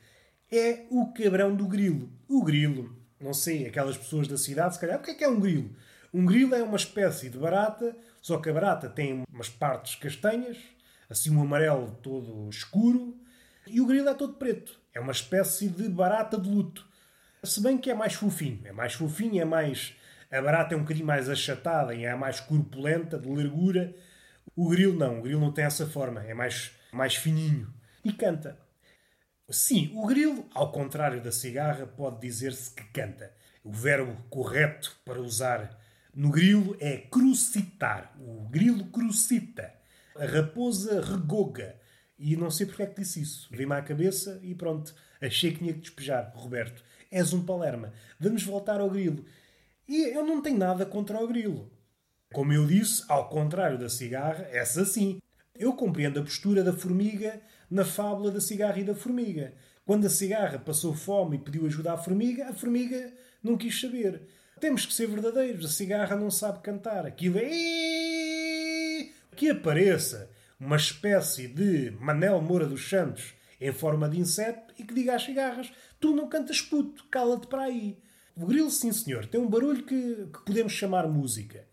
É 0.51 0.85
o 0.91 1.11
cabrão 1.11 1.55
do 1.55 1.65
grilo. 1.65 2.11
O 2.29 2.43
grilo, 2.43 2.95
não 3.19 3.33
sei, 3.33 3.65
aquelas 3.65 3.97
pessoas 3.97 4.27
da 4.27 4.37
cidade, 4.37 4.75
se 4.75 4.79
calhar, 4.79 4.99
o 4.99 5.01
que 5.01 5.09
é 5.09 5.15
que 5.15 5.23
é 5.23 5.27
um 5.27 5.39
grilo? 5.39 5.75
Um 6.13 6.27
grilo 6.27 6.53
é 6.53 6.61
uma 6.61 6.75
espécie 6.75 7.27
de 7.27 7.39
barata, 7.39 7.97
só 8.21 8.37
que 8.37 8.51
a 8.51 8.53
barata 8.53 8.87
tem 8.87 9.23
umas 9.33 9.49
partes 9.49 9.95
castanhas, 9.95 10.59
assim 11.09 11.35
um 11.35 11.41
amarelo 11.41 11.97
todo 12.03 12.47
escuro, 12.51 13.17
e 13.65 13.81
o 13.81 13.87
grilo 13.87 14.07
é 14.07 14.13
todo 14.13 14.35
preto. 14.35 14.79
É 14.93 14.99
uma 14.99 15.13
espécie 15.13 15.67
de 15.67 15.89
barata 15.89 16.39
de 16.39 16.47
luto. 16.47 16.87
Se 17.43 17.59
bem 17.61 17.79
que 17.79 17.89
é 17.89 17.95
mais 17.95 18.13
fofinho. 18.13 18.61
É 18.63 18.71
mais 18.71 18.93
fofinho, 18.93 19.41
é 19.41 19.45
mais. 19.45 19.95
A 20.31 20.39
barata 20.39 20.75
é 20.75 20.77
um 20.77 20.81
bocadinho 20.81 21.07
mais 21.07 21.29
achatada 21.29 21.95
e 21.95 22.05
é 22.05 22.15
mais 22.15 22.39
corpulenta, 22.39 23.17
de 23.17 23.27
largura. 23.27 23.95
O 24.55 24.69
grilo 24.69 24.97
não, 24.97 25.19
o 25.19 25.21
grilo 25.21 25.41
não 25.41 25.51
tem 25.51 25.65
essa 25.65 25.85
forma, 25.85 26.23
é 26.23 26.33
mais, 26.33 26.71
mais 26.91 27.15
fininho. 27.15 27.73
E 28.03 28.11
canta. 28.11 28.57
Sim, 29.49 29.91
o 29.95 30.05
grilo, 30.05 30.45
ao 30.53 30.71
contrário 30.71 31.21
da 31.21 31.31
cigarra, 31.31 31.87
pode 31.87 32.19
dizer-se 32.19 32.73
que 32.73 32.83
canta. 32.85 33.31
O 33.63 33.71
verbo 33.71 34.15
correto 34.29 34.99
para 35.05 35.21
usar 35.21 35.77
no 36.13 36.31
grilo 36.31 36.75
é 36.79 36.97
crucitar. 36.97 38.15
O 38.19 38.49
grilo 38.49 38.85
crucita. 38.85 39.73
A 40.15 40.25
raposa 40.25 40.99
regoga. 40.99 41.79
E 42.17 42.35
não 42.35 42.49
sei 42.49 42.65
porque 42.65 42.81
é 42.81 42.87
que 42.87 42.99
disse 42.99 43.21
isso. 43.21 43.47
Veio-me 43.51 43.75
à 43.75 43.81
cabeça 43.81 44.39
e 44.41 44.55
pronto. 44.55 44.95
Achei 45.21 45.51
que 45.51 45.59
tinha 45.59 45.73
que 45.73 45.81
despejar. 45.81 46.33
Roberto, 46.35 46.83
és 47.11 47.33
um 47.33 47.45
palerma. 47.45 47.93
Vamos 48.19 48.43
voltar 48.43 48.81
ao 48.81 48.89
grilo. 48.89 49.23
E 49.87 50.13
eu 50.15 50.25
não 50.25 50.41
tenho 50.41 50.57
nada 50.57 50.85
contra 50.85 51.23
o 51.23 51.27
grilo. 51.27 51.71
Como 52.33 52.51
eu 52.53 52.65
disse, 52.65 53.03
ao 53.07 53.29
contrário 53.29 53.77
da 53.77 53.89
cigarra, 53.89 54.47
essa 54.51 54.85
sim. 54.85 55.21
Eu 55.55 55.73
compreendo 55.73 56.19
a 56.19 56.23
postura 56.23 56.63
da 56.63 56.73
formiga 56.73 57.41
na 57.69 57.83
fábula 57.83 58.31
da 58.31 58.39
cigarra 58.39 58.79
e 58.79 58.83
da 58.83 58.93
formiga. 58.93 59.53
Quando 59.85 60.05
a 60.05 60.09
cigarra 60.09 60.59
passou 60.59 60.93
fome 60.93 61.37
e 61.37 61.39
pediu 61.39 61.65
ajuda 61.65 61.93
à 61.93 61.97
formiga, 61.97 62.47
a 62.49 62.53
formiga 62.53 63.13
não 63.41 63.57
quis 63.57 63.79
saber. 63.79 64.21
Temos 64.59 64.85
que 64.85 64.93
ser 64.93 65.07
verdadeiros. 65.07 65.65
A 65.65 65.69
cigarra 65.69 66.15
não 66.15 66.29
sabe 66.29 66.59
cantar. 66.59 67.05
Aquilo 67.05 67.37
é. 67.39 69.09
Que 69.35 69.49
apareça 69.49 70.29
uma 70.59 70.75
espécie 70.75 71.47
de 71.47 71.91
Manel 71.99 72.41
Moura 72.41 72.65
dos 72.65 72.89
Santos 72.89 73.33
em 73.61 73.71
forma 73.71 74.09
de 74.09 74.19
inseto 74.19 74.73
e 74.77 74.83
que 74.83 74.93
diga 74.93 75.15
às 75.15 75.23
cigarras: 75.23 75.71
Tu 75.99 76.15
não 76.15 76.27
cantas 76.27 76.61
puto, 76.61 77.05
cala-te 77.09 77.47
para 77.47 77.63
aí. 77.63 77.97
O 78.35 78.45
grilo, 78.45 78.69
sim 78.69 78.91
senhor, 78.91 79.25
tem 79.25 79.39
um 79.39 79.49
barulho 79.49 79.83
que, 79.83 80.27
que 80.31 80.45
podemos 80.45 80.73
chamar 80.73 81.07
música. 81.07 81.66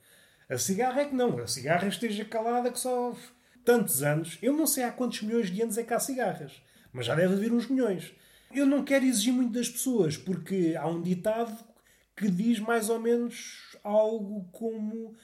A 0.49 0.59
cigarra 0.59 1.03
é 1.03 1.05
que 1.07 1.15
não. 1.15 1.39
A 1.39 1.47
cigarra 1.47 1.89
esteja 1.89 2.25
calada 2.25 2.71
que 2.71 2.79
só 2.79 3.17
tantos 3.65 4.03
anos. 4.03 4.39
Eu 4.43 4.53
não 4.53 4.67
sei 4.67 4.85
há 4.85 4.93
quantos 4.93 5.23
milhões 5.23 5.51
de 5.51 5.63
anos 5.63 5.79
é 5.79 5.83
que 5.83 5.95
há 5.95 5.99
cigarras. 5.99 6.63
Mas 6.93 7.07
já 7.07 7.15
deve 7.15 7.35
haver 7.35 7.53
uns 7.53 7.69
milhões. 7.69 8.13
Eu 8.55 8.67
não 8.67 8.85
quero 8.85 9.05
exigir 9.05 9.33
muito 9.33 9.53
das 9.53 9.69
pessoas, 9.69 10.17
porque 10.17 10.77
há 10.79 10.87
um 10.87 11.03
ditado 11.03 11.57
que 12.17 12.31
diz 12.31 12.61
mais 12.61 12.89
ou 12.89 13.01
menos 13.01 13.77
algo 13.83 14.49
como 14.53 15.17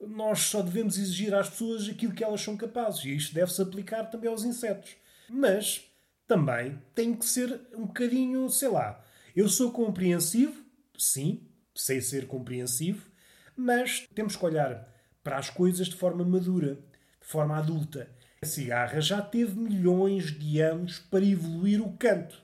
nós 0.00 0.40
só 0.40 0.62
devemos 0.62 0.96
exigir 0.96 1.34
às 1.34 1.50
pessoas 1.50 1.88
aquilo 1.88 2.14
que 2.14 2.24
elas 2.24 2.40
são 2.40 2.56
capazes. 2.56 3.04
E 3.04 3.16
isto 3.16 3.34
deve-se 3.34 3.60
aplicar 3.60 4.04
também 4.04 4.30
aos 4.30 4.44
insetos. 4.44 4.96
Mas 5.28 5.84
também 6.26 6.80
tem 6.94 7.14
que 7.14 7.26
ser 7.26 7.60
um 7.74 7.86
bocadinho, 7.86 8.48
sei 8.48 8.68
lá. 8.68 9.04
Eu 9.36 9.48
sou 9.48 9.70
compreensivo, 9.70 10.64
sim, 10.96 11.46
sei 11.74 12.00
ser 12.00 12.26
compreensivo, 12.26 13.11
mas 13.56 14.06
temos 14.14 14.36
que 14.36 14.44
olhar 14.44 14.88
para 15.22 15.38
as 15.38 15.50
coisas 15.50 15.88
de 15.88 15.96
forma 15.96 16.24
madura, 16.24 16.74
de 17.20 17.26
forma 17.26 17.56
adulta. 17.56 18.08
A 18.42 18.46
cigarra 18.46 19.00
já 19.00 19.22
teve 19.22 19.58
milhões 19.58 20.36
de 20.36 20.60
anos 20.60 20.98
para 20.98 21.24
evoluir 21.24 21.80
o 21.80 21.92
canto. 21.92 22.42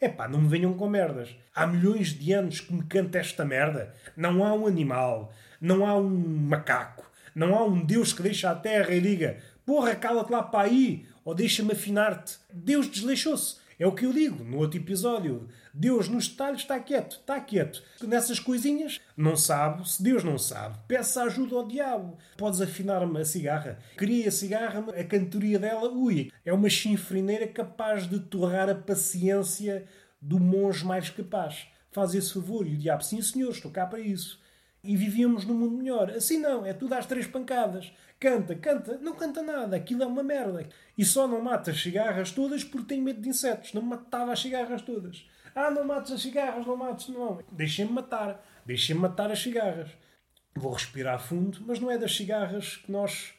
Epá, 0.00 0.26
não 0.26 0.40
me 0.40 0.48
venham 0.48 0.72
com 0.74 0.88
merdas. 0.88 1.36
Há 1.54 1.66
milhões 1.66 2.08
de 2.08 2.32
anos 2.32 2.60
que 2.60 2.72
me 2.72 2.84
canta 2.84 3.18
esta 3.18 3.44
merda. 3.44 3.94
Não 4.16 4.42
há 4.44 4.54
um 4.54 4.66
animal, 4.66 5.32
não 5.60 5.86
há 5.86 5.94
um 5.94 6.08
macaco, 6.08 7.10
não 7.34 7.54
há 7.54 7.64
um 7.64 7.84
Deus 7.84 8.12
que 8.14 8.22
deixa 8.22 8.50
a 8.50 8.54
terra 8.54 8.94
e 8.94 9.00
diga 9.00 9.38
porra, 9.70 9.94
cala-te 9.94 10.32
lá 10.32 10.42
para 10.42 10.68
aí, 10.68 11.06
ou 11.24 11.32
deixa-me 11.32 11.70
afinar-te. 11.70 12.38
Deus 12.52 12.88
desleixou-se. 12.88 13.58
É 13.80 13.86
o 13.86 13.94
que 13.94 14.04
eu 14.04 14.12
digo 14.12 14.44
no 14.44 14.58
outro 14.58 14.78
episódio. 14.78 15.48
Deus 15.72 16.06
nos 16.06 16.28
detalhes 16.28 16.60
está 16.60 16.78
quieto, 16.78 17.12
está 17.12 17.40
quieto. 17.40 17.82
Nessas 18.02 18.38
coisinhas, 18.38 19.00
não 19.16 19.34
sabe. 19.36 19.88
Se 19.88 20.02
Deus 20.02 20.22
não 20.22 20.36
sabe, 20.36 20.78
peça 20.86 21.22
ajuda 21.22 21.56
ao 21.56 21.66
diabo. 21.66 22.18
Podes 22.36 22.60
afinar-me 22.60 23.18
a 23.18 23.24
cigarra. 23.24 23.78
Queria 23.96 24.28
a 24.28 24.30
cigarra, 24.30 24.84
a 24.90 25.04
cantoria 25.04 25.58
dela, 25.58 25.90
ui, 25.90 26.30
é 26.44 26.52
uma 26.52 26.68
chinfrineira 26.68 27.48
capaz 27.48 28.06
de 28.06 28.20
torrar 28.20 28.68
a 28.68 28.74
paciência 28.74 29.86
do 30.20 30.38
monge 30.38 30.84
mais 30.84 31.08
capaz. 31.08 31.66
Faz 31.90 32.14
esse 32.14 32.34
favor. 32.34 32.66
E 32.66 32.74
o 32.74 32.78
diabo, 32.78 33.02
sim 33.02 33.22
senhor, 33.22 33.50
estou 33.50 33.70
cá 33.70 33.86
para 33.86 33.98
isso. 34.00 34.38
e 34.82 34.96
vivíamos 34.96 35.44
num 35.44 35.54
mundo 35.54 35.76
melhor. 35.76 36.10
Assim 36.10 36.38
não, 36.38 36.64
é 36.64 36.72
tudo 36.72 36.94
às 36.94 37.06
três 37.06 37.26
pancadas. 37.26 37.92
Canta, 38.20 38.54
canta, 38.54 38.98
não 38.98 39.14
canta 39.14 39.42
nada, 39.42 39.76
aquilo 39.76 40.02
é 40.02 40.06
uma 40.06 40.22
merda. 40.22 40.68
E 40.96 41.06
só 41.06 41.26
não 41.26 41.40
mata 41.40 41.70
as 41.70 41.80
cigarras 41.80 42.30
todas 42.30 42.62
porque 42.62 42.88
tem 42.88 43.00
medo 43.00 43.22
de 43.22 43.30
insetos. 43.30 43.72
Não 43.72 43.80
matava 43.80 44.30
as 44.30 44.40
cigarras 44.40 44.82
todas. 44.82 45.26
Ah, 45.54 45.70
não 45.70 45.84
mates 45.84 46.12
as 46.12 46.20
cigarras, 46.20 46.66
não 46.66 46.76
mates, 46.76 47.08
não. 47.08 47.42
Deixem-me 47.50 47.92
matar, 47.92 48.44
deixem-me 48.66 49.00
matar 49.00 49.30
as 49.30 49.38
cigarras. 49.40 49.90
Vou 50.54 50.72
respirar 50.72 51.18
fundo, 51.18 51.60
mas 51.66 51.80
não 51.80 51.90
é 51.90 51.96
das 51.96 52.14
cigarras 52.14 52.76
que 52.76 52.92
nós 52.92 53.32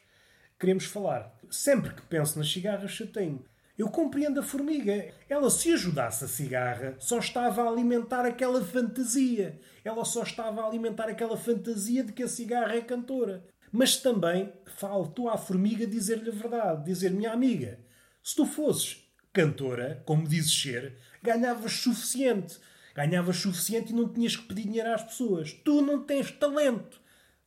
queremos 0.58 0.84
falar. 0.84 1.32
Sempre 1.48 1.94
que 1.94 2.02
penso 2.02 2.36
nas 2.36 2.50
cigarras, 2.50 2.98
eu 2.98 3.06
tenho. 3.06 3.44
Eu 3.78 3.88
compreendo 3.88 4.40
a 4.40 4.42
formiga. 4.42 5.12
Ela, 5.28 5.48
se 5.48 5.72
ajudasse 5.72 6.24
a 6.24 6.28
cigarra, 6.28 6.96
só 6.98 7.18
estava 7.18 7.62
a 7.62 7.68
alimentar 7.68 8.26
aquela 8.26 8.62
fantasia. 8.62 9.60
Ela 9.84 10.04
só 10.04 10.22
estava 10.22 10.62
a 10.62 10.66
alimentar 10.66 11.08
aquela 11.08 11.36
fantasia 11.36 12.02
de 12.04 12.12
que 12.12 12.22
a 12.22 12.28
cigarra 12.28 12.74
é 12.74 12.80
cantora. 12.80 13.44
Mas 13.72 13.96
também 13.96 14.52
faltou 14.76 15.30
à 15.30 15.38
formiga 15.38 15.86
dizer-lhe 15.86 16.28
a 16.28 16.32
verdade. 16.32 16.84
Dizer, 16.84 17.10
minha 17.10 17.32
amiga, 17.32 17.80
se 18.22 18.36
tu 18.36 18.44
fosses 18.44 19.08
cantora, 19.32 20.02
como 20.04 20.28
dizes 20.28 20.60
ser, 20.60 20.96
ganhavas 21.22 21.72
suficiente. 21.72 22.58
Ganhavas 22.94 23.36
suficiente 23.36 23.90
e 23.90 23.96
não 23.96 24.06
tinhas 24.06 24.36
que 24.36 24.46
pedir 24.46 24.64
dinheiro 24.64 24.92
às 24.92 25.02
pessoas. 25.02 25.52
Tu 25.52 25.80
não 25.80 26.02
tens 26.04 26.30
talento. 26.30 27.00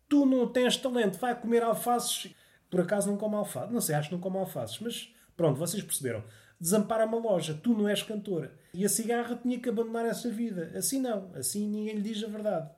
Tu 0.10 0.26
não 0.26 0.48
tens 0.48 0.76
talento. 0.76 1.20
Vai 1.20 1.40
comer 1.40 1.62
alfaces. 1.62 2.34
Por 2.72 2.82
acaso 2.82 3.08
não 3.10 3.18
come 3.18 3.36
alface. 3.36 3.72
Não 3.72 3.80
sei, 3.80 3.94
acho 3.94 4.10
que 4.10 4.16
não 4.16 4.22
come 4.22 4.38
alfaces. 4.38 4.80
Mas 4.80 5.14
pronto, 5.38 5.60
vocês 5.60 5.84
perceberam. 5.84 6.24
Desampara 6.60 7.06
uma 7.06 7.20
loja. 7.20 7.54
Tu 7.54 7.78
não 7.78 7.88
és 7.88 8.02
cantora. 8.02 8.58
E 8.74 8.84
a 8.84 8.90
cigarra 8.90 9.36
tinha 9.36 9.60
que 9.60 9.70
abandonar 9.70 10.06
essa 10.06 10.30
vida. 10.30 10.72
Assim 10.76 11.00
não. 11.00 11.32
Assim 11.36 11.70
ninguém 11.70 11.98
lhe 11.98 12.02
diz 12.02 12.24
a 12.24 12.28
verdade. 12.28 12.72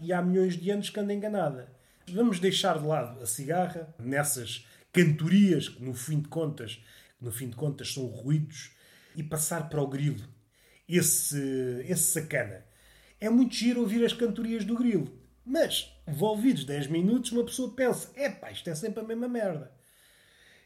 E 0.00 0.10
há 0.10 0.22
milhões 0.22 0.56
de 0.56 0.70
anos 0.70 0.88
que 0.88 0.98
anda 0.98 1.12
enganada. 1.12 1.75
Vamos 2.08 2.38
deixar 2.38 2.78
de 2.78 2.86
lado 2.86 3.20
a 3.20 3.26
cigarra 3.26 3.92
nessas 3.98 4.64
cantorias 4.92 5.68
que, 5.68 5.82
no 5.82 5.92
fim 5.92 6.20
de 6.20 6.28
contas, 6.28 6.80
no 7.20 7.32
fim 7.32 7.48
de 7.48 7.56
contas 7.56 7.92
são 7.92 8.06
ruídos, 8.06 8.70
e 9.16 9.22
passar 9.22 9.68
para 9.68 9.82
o 9.82 9.88
grilo. 9.88 10.22
Esse, 10.88 11.84
esse 11.88 12.04
sacana. 12.12 12.64
É 13.18 13.28
muito 13.28 13.54
giro 13.54 13.80
ouvir 13.80 14.04
as 14.04 14.12
cantorias 14.12 14.64
do 14.64 14.76
grilo. 14.76 15.10
Mas, 15.44 15.92
envolvidos 16.06 16.64
10 16.64 16.86
minutos, 16.88 17.32
uma 17.32 17.44
pessoa 17.44 17.74
pensa: 17.74 18.10
epá, 18.14 18.52
isto 18.52 18.70
é 18.70 18.74
sempre 18.74 19.00
a 19.00 19.06
mesma 19.06 19.26
merda. 19.26 19.72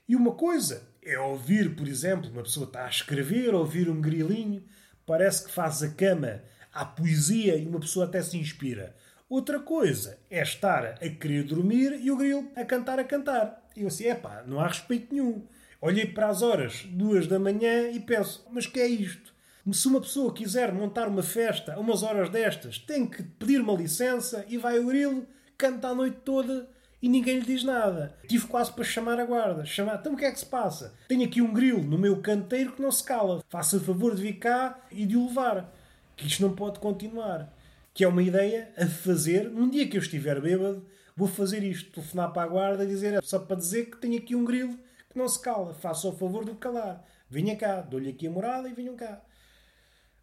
E 0.06 0.16
uma 0.16 0.32
coisa 0.32 0.88
é 1.02 1.18
ouvir, 1.18 1.74
por 1.74 1.88
exemplo, 1.88 2.30
uma 2.30 2.42
pessoa 2.42 2.66
está 2.66 2.84
a 2.84 2.90
escrever, 2.90 3.54
ouvir 3.54 3.88
um 3.88 4.00
grilinho, 4.00 4.62
parece 5.06 5.44
que 5.44 5.52
faz 5.52 5.82
a 5.82 5.88
cama 5.88 6.42
à 6.72 6.84
poesia 6.84 7.56
e 7.56 7.66
uma 7.66 7.80
pessoa 7.80 8.04
até 8.04 8.20
se 8.20 8.36
inspira. 8.36 8.94
Outra 9.30 9.60
coisa 9.60 10.18
é 10.28 10.42
estar 10.42 10.84
a 10.84 11.08
querer 11.08 11.44
dormir 11.44 12.00
e 12.02 12.10
o 12.10 12.16
grilo 12.16 12.50
a 12.56 12.64
cantar 12.64 12.98
a 12.98 13.04
cantar. 13.04 13.62
E 13.76 13.82
eu 13.82 13.86
assim, 13.86 14.08
epá, 14.08 14.42
não 14.44 14.58
há 14.58 14.66
respeito 14.66 15.14
nenhum. 15.14 15.44
Olhei 15.80 16.04
para 16.04 16.26
as 16.26 16.42
horas, 16.42 16.84
duas 16.90 17.28
da 17.28 17.38
manhã, 17.38 17.90
e 17.92 18.00
penso, 18.00 18.44
mas 18.50 18.66
que 18.66 18.80
é 18.80 18.88
isto? 18.88 19.32
Se 19.70 19.86
uma 19.86 20.00
pessoa 20.00 20.34
quiser 20.34 20.72
montar 20.72 21.06
uma 21.06 21.22
festa 21.22 21.74
a 21.74 21.78
umas 21.78 22.02
horas 22.02 22.28
destas, 22.28 22.76
tem 22.76 23.06
que 23.06 23.22
pedir 23.22 23.60
uma 23.60 23.74
licença 23.74 24.44
e 24.48 24.58
vai 24.58 24.80
o 24.80 24.86
grilo, 24.88 25.24
canta 25.56 25.86
a 25.86 25.94
noite 25.94 26.16
toda 26.24 26.68
e 27.00 27.08
ninguém 27.08 27.38
lhe 27.38 27.46
diz 27.46 27.62
nada. 27.62 28.16
Tive 28.26 28.48
quase 28.48 28.72
para 28.72 28.82
chamar 28.82 29.20
a 29.20 29.24
guarda. 29.24 29.64
Chamar, 29.64 30.00
então 30.00 30.14
o 30.14 30.16
que 30.16 30.24
é 30.24 30.32
que 30.32 30.40
se 30.40 30.46
passa? 30.46 30.92
Tenho 31.06 31.24
aqui 31.24 31.40
um 31.40 31.52
grilo 31.52 31.84
no 31.84 31.96
meu 31.96 32.20
canteiro 32.20 32.72
que 32.72 32.82
não 32.82 32.90
se 32.90 33.04
cala. 33.04 33.44
Faça 33.48 33.76
o 33.76 33.80
favor 33.80 34.16
de 34.16 34.22
vir 34.22 34.40
cá 34.40 34.76
e 34.90 35.06
de 35.06 35.16
o 35.16 35.28
levar. 35.28 35.72
Que 36.16 36.26
isto 36.26 36.42
não 36.42 36.52
pode 36.52 36.80
continuar 36.80 37.48
que 37.92 38.04
é 38.04 38.08
uma 38.08 38.22
ideia 38.22 38.72
a 38.76 38.86
fazer. 38.86 39.50
Num 39.50 39.68
dia 39.68 39.88
que 39.88 39.96
eu 39.96 40.02
estiver 40.02 40.40
bêbado, 40.40 40.86
vou 41.16 41.28
fazer 41.28 41.62
isto: 41.62 41.92
telefonar 41.92 42.32
para 42.32 42.42
a 42.42 42.48
guarda 42.48 42.84
e 42.84 42.88
dizer 42.88 43.22
só 43.22 43.38
para 43.38 43.56
dizer 43.56 43.90
que 43.90 43.98
tenho 43.98 44.18
aqui 44.18 44.34
um 44.34 44.44
grilo 44.44 44.78
que 45.10 45.18
não 45.18 45.28
se 45.28 45.40
cala. 45.40 45.74
Faça 45.74 46.08
o 46.08 46.16
favor 46.16 46.44
de 46.44 46.54
calar. 46.54 47.04
Venha 47.28 47.56
cá, 47.56 47.80
dou-lhe 47.80 48.10
aqui 48.10 48.26
a 48.26 48.30
morada 48.30 48.68
e 48.68 48.74
venham 48.74 48.96
cá. 48.96 49.20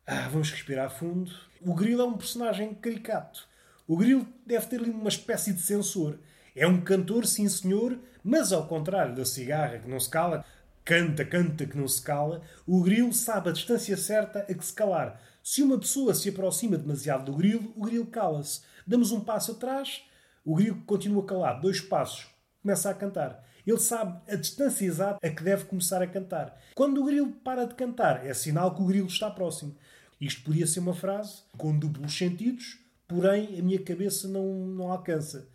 Ah, 0.06 0.30
vamos 0.30 0.52
respirar 0.52 0.90
fundo. 0.90 1.32
O 1.62 1.74
grilo 1.74 2.02
é 2.02 2.06
um 2.06 2.18
personagem 2.18 2.74
caricato. 2.74 3.48
O 3.88 3.96
grilo 3.96 4.28
deve 4.46 4.66
ter 4.68 4.80
ali 4.80 4.90
uma 4.90 5.10
espécie 5.10 5.54
de 5.54 5.62
sensor. 5.62 6.20
É 6.56 6.68
um 6.68 6.82
cantor, 6.82 7.26
sim 7.26 7.48
senhor, 7.48 7.98
mas 8.24 8.52
ao 8.52 8.68
contrário 8.68 9.16
da 9.16 9.24
cigarra 9.24 9.80
que 9.80 9.90
não 9.90 10.00
se 10.00 10.10
cala, 10.10 10.44
canta, 10.84 11.24
canta 11.24 11.66
que 11.66 11.78
não 11.78 11.88
se 11.88 12.02
cala, 12.02 12.42
o 12.66 12.82
grilo 12.82 13.14
sabe 13.14 13.50
a 13.50 13.54
distância 13.54 13.96
certa 13.96 14.40
a 14.40 14.54
que 14.54 14.66
se 14.66 14.74
calar. 14.74 15.22
Se 15.50 15.64
uma 15.64 15.80
pessoa 15.80 16.14
se 16.14 16.28
aproxima 16.28 16.78
demasiado 16.78 17.32
do 17.32 17.38
grilo, 17.38 17.72
o 17.74 17.86
grilo 17.86 18.06
cala-se. 18.06 18.60
Damos 18.86 19.14
um 19.14 19.22
passo 19.22 19.54
atrás, 19.54 20.04
o 20.44 20.54
grilo 20.54 20.84
continua 20.86 21.26
calado. 21.26 21.62
Dois 21.62 21.80
passos, 21.80 22.28
começa 22.62 22.90
a 22.90 22.94
cantar. 22.94 23.48
Ele 23.66 23.80
sabe 23.80 24.20
a 24.30 24.36
distância 24.36 24.86
exata 24.86 25.26
a 25.26 25.30
que 25.30 25.42
deve 25.42 25.64
começar 25.64 26.02
a 26.02 26.08
cantar. 26.08 26.62
Quando 26.76 27.02
o 27.02 27.06
grilo 27.06 27.32
para 27.32 27.64
de 27.64 27.76
cantar, 27.76 28.26
é 28.26 28.34
sinal 28.34 28.76
que 28.76 28.82
o 28.82 28.88
grilo 28.88 29.08
está 29.08 29.32
próximo. 29.32 29.74
Isto 30.20 30.44
podia 30.44 30.68
ser 30.68 30.82
uma 30.82 30.94
frase 30.94 31.44
com 31.58 31.80
duplos 31.80 32.18
sentidos, 32.18 32.80
porém 33.08 33.58
a 33.58 33.64
minha 33.64 33.82
cabeça 33.82 34.28
não, 34.28 34.44
não 34.54 34.92
alcança. 34.92 35.48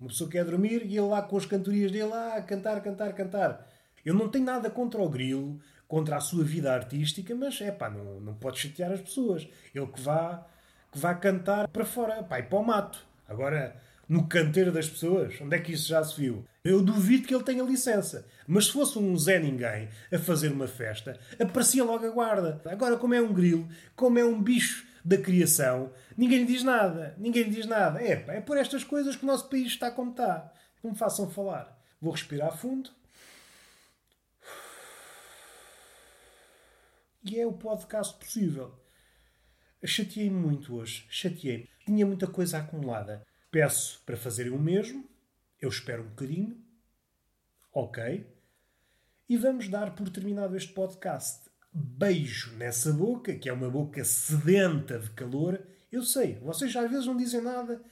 Uma 0.00 0.08
pessoa 0.08 0.30
quer 0.30 0.46
dormir 0.46 0.86
e 0.86 0.96
ele 0.96 1.00
lá 1.00 1.20
com 1.20 1.36
as 1.36 1.44
cantorias 1.44 1.92
dele, 1.92 2.14
ah, 2.14 2.40
cantar, 2.40 2.82
cantar, 2.82 3.12
cantar. 3.12 3.70
Eu 4.02 4.14
não 4.14 4.30
tenho 4.30 4.46
nada 4.46 4.70
contra 4.70 5.02
o 5.02 5.08
grilo, 5.10 5.60
contra 5.88 6.16
a 6.16 6.20
sua 6.20 6.44
vida 6.44 6.72
artística, 6.72 7.34
mas 7.34 7.60
é 7.60 7.70
pá, 7.70 7.90
não, 7.90 8.20
não 8.20 8.34
pode 8.34 8.58
chatear 8.58 8.92
as 8.92 9.00
pessoas. 9.00 9.46
Ele 9.74 9.86
que 9.86 10.00
vá, 10.00 10.46
que 10.92 10.98
vá 10.98 11.14
cantar 11.14 11.68
para 11.68 11.84
fora, 11.84 12.22
pá, 12.22 12.38
e 12.38 12.42
para 12.42 12.58
o 12.58 12.64
mato. 12.64 12.98
Agora, 13.28 13.76
no 14.08 14.26
canteiro 14.26 14.70
das 14.70 14.88
pessoas, 14.88 15.40
onde 15.40 15.56
é 15.56 15.58
que 15.58 15.72
isso 15.72 15.88
já 15.88 16.02
se 16.02 16.20
viu? 16.20 16.44
Eu 16.62 16.82
duvido 16.82 17.26
que 17.26 17.34
ele 17.34 17.44
tenha 17.44 17.62
licença. 17.62 18.26
Mas 18.46 18.66
se 18.66 18.72
fosse 18.72 18.98
um 18.98 19.16
Zé 19.16 19.38
Ninguém 19.38 19.88
a 20.12 20.18
fazer 20.18 20.52
uma 20.52 20.66
festa, 20.66 21.18
aparecia 21.40 21.84
logo 21.84 22.06
a 22.06 22.10
guarda. 22.10 22.60
Agora, 22.66 22.96
como 22.96 23.14
é 23.14 23.20
um 23.20 23.32
grilo, 23.32 23.68
como 23.96 24.18
é 24.18 24.24
um 24.24 24.42
bicho 24.42 24.86
da 25.04 25.18
criação, 25.18 25.92
ninguém 26.16 26.40
lhe 26.40 26.46
diz 26.46 26.62
nada. 26.62 27.14
Ninguém 27.18 27.44
lhe 27.44 27.50
diz 27.50 27.66
nada. 27.66 28.00
É, 28.00 28.24
é 28.28 28.40
por 28.40 28.56
estas 28.56 28.82
coisas 28.82 29.16
que 29.16 29.24
o 29.24 29.26
nosso 29.26 29.48
país 29.48 29.66
está 29.66 29.90
como 29.90 30.10
está. 30.10 30.52
Não 30.82 30.92
me 30.92 30.96
façam 30.96 31.30
falar. 31.30 31.78
Vou 32.00 32.12
respirar 32.12 32.56
fundo. 32.56 32.90
E 37.24 37.40
é 37.40 37.46
o 37.46 37.54
podcast 37.54 38.18
possível. 38.18 38.78
Chateei-me 39.82 40.38
muito 40.38 40.74
hoje. 40.74 41.06
Chateei-me. 41.08 41.70
Tinha 41.86 42.04
muita 42.04 42.26
coisa 42.26 42.58
acumulada. 42.58 43.26
Peço 43.50 44.02
para 44.04 44.14
fazerem 44.14 44.52
o 44.52 44.58
mesmo. 44.58 45.08
Eu 45.58 45.70
espero 45.70 46.02
um 46.02 46.08
bocadinho. 46.08 46.62
Ok. 47.72 48.26
E 49.26 49.38
vamos 49.38 49.70
dar 49.70 49.94
por 49.94 50.10
terminado 50.10 50.54
este 50.54 50.74
podcast. 50.74 51.48
Beijo 51.72 52.54
nessa 52.56 52.92
boca, 52.92 53.34
que 53.34 53.48
é 53.48 53.52
uma 53.54 53.70
boca 53.70 54.04
sedenta 54.04 54.98
de 54.98 55.08
calor. 55.12 55.58
Eu 55.90 56.02
sei, 56.02 56.34
vocês 56.40 56.76
às 56.76 56.90
vezes 56.90 57.06
não 57.06 57.16
dizem 57.16 57.40
nada, 57.40 57.82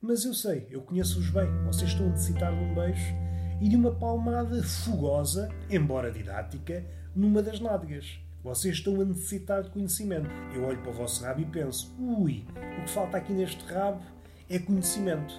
mas 0.00 0.24
eu 0.24 0.32
sei, 0.32 0.66
eu 0.70 0.80
conheço-os 0.80 1.28
bem. 1.28 1.46
Vocês 1.66 1.90
estão 1.90 2.06
a 2.06 2.10
necessitar 2.10 2.56
de 2.56 2.64
um 2.64 2.74
beijo 2.74 3.14
e 3.60 3.68
de 3.68 3.76
uma 3.76 3.94
palmada 3.94 4.62
fogosa, 4.62 5.50
embora 5.68 6.10
didática, 6.10 6.86
numa 7.14 7.42
das 7.42 7.60
nádegas. 7.60 8.18
Vocês 8.42 8.76
estão 8.76 9.00
a 9.00 9.04
necessitar 9.04 9.62
de 9.62 9.70
conhecimento. 9.70 10.28
Eu 10.54 10.64
olho 10.64 10.80
para 10.80 10.90
o 10.90 10.94
vosso 10.94 11.24
rabo 11.24 11.40
e 11.40 11.44
penso: 11.44 11.94
ui, 11.98 12.44
o 12.78 12.84
que 12.84 12.90
falta 12.90 13.16
aqui 13.16 13.32
neste 13.32 13.64
rabo 13.64 14.00
é 14.48 14.58
conhecimento. 14.58 15.34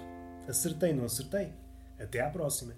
Acertei, 0.46 0.92
não 0.92 1.04
acertei? 1.04 1.52
Até 1.98 2.20
à 2.20 2.28
próxima. 2.28 2.74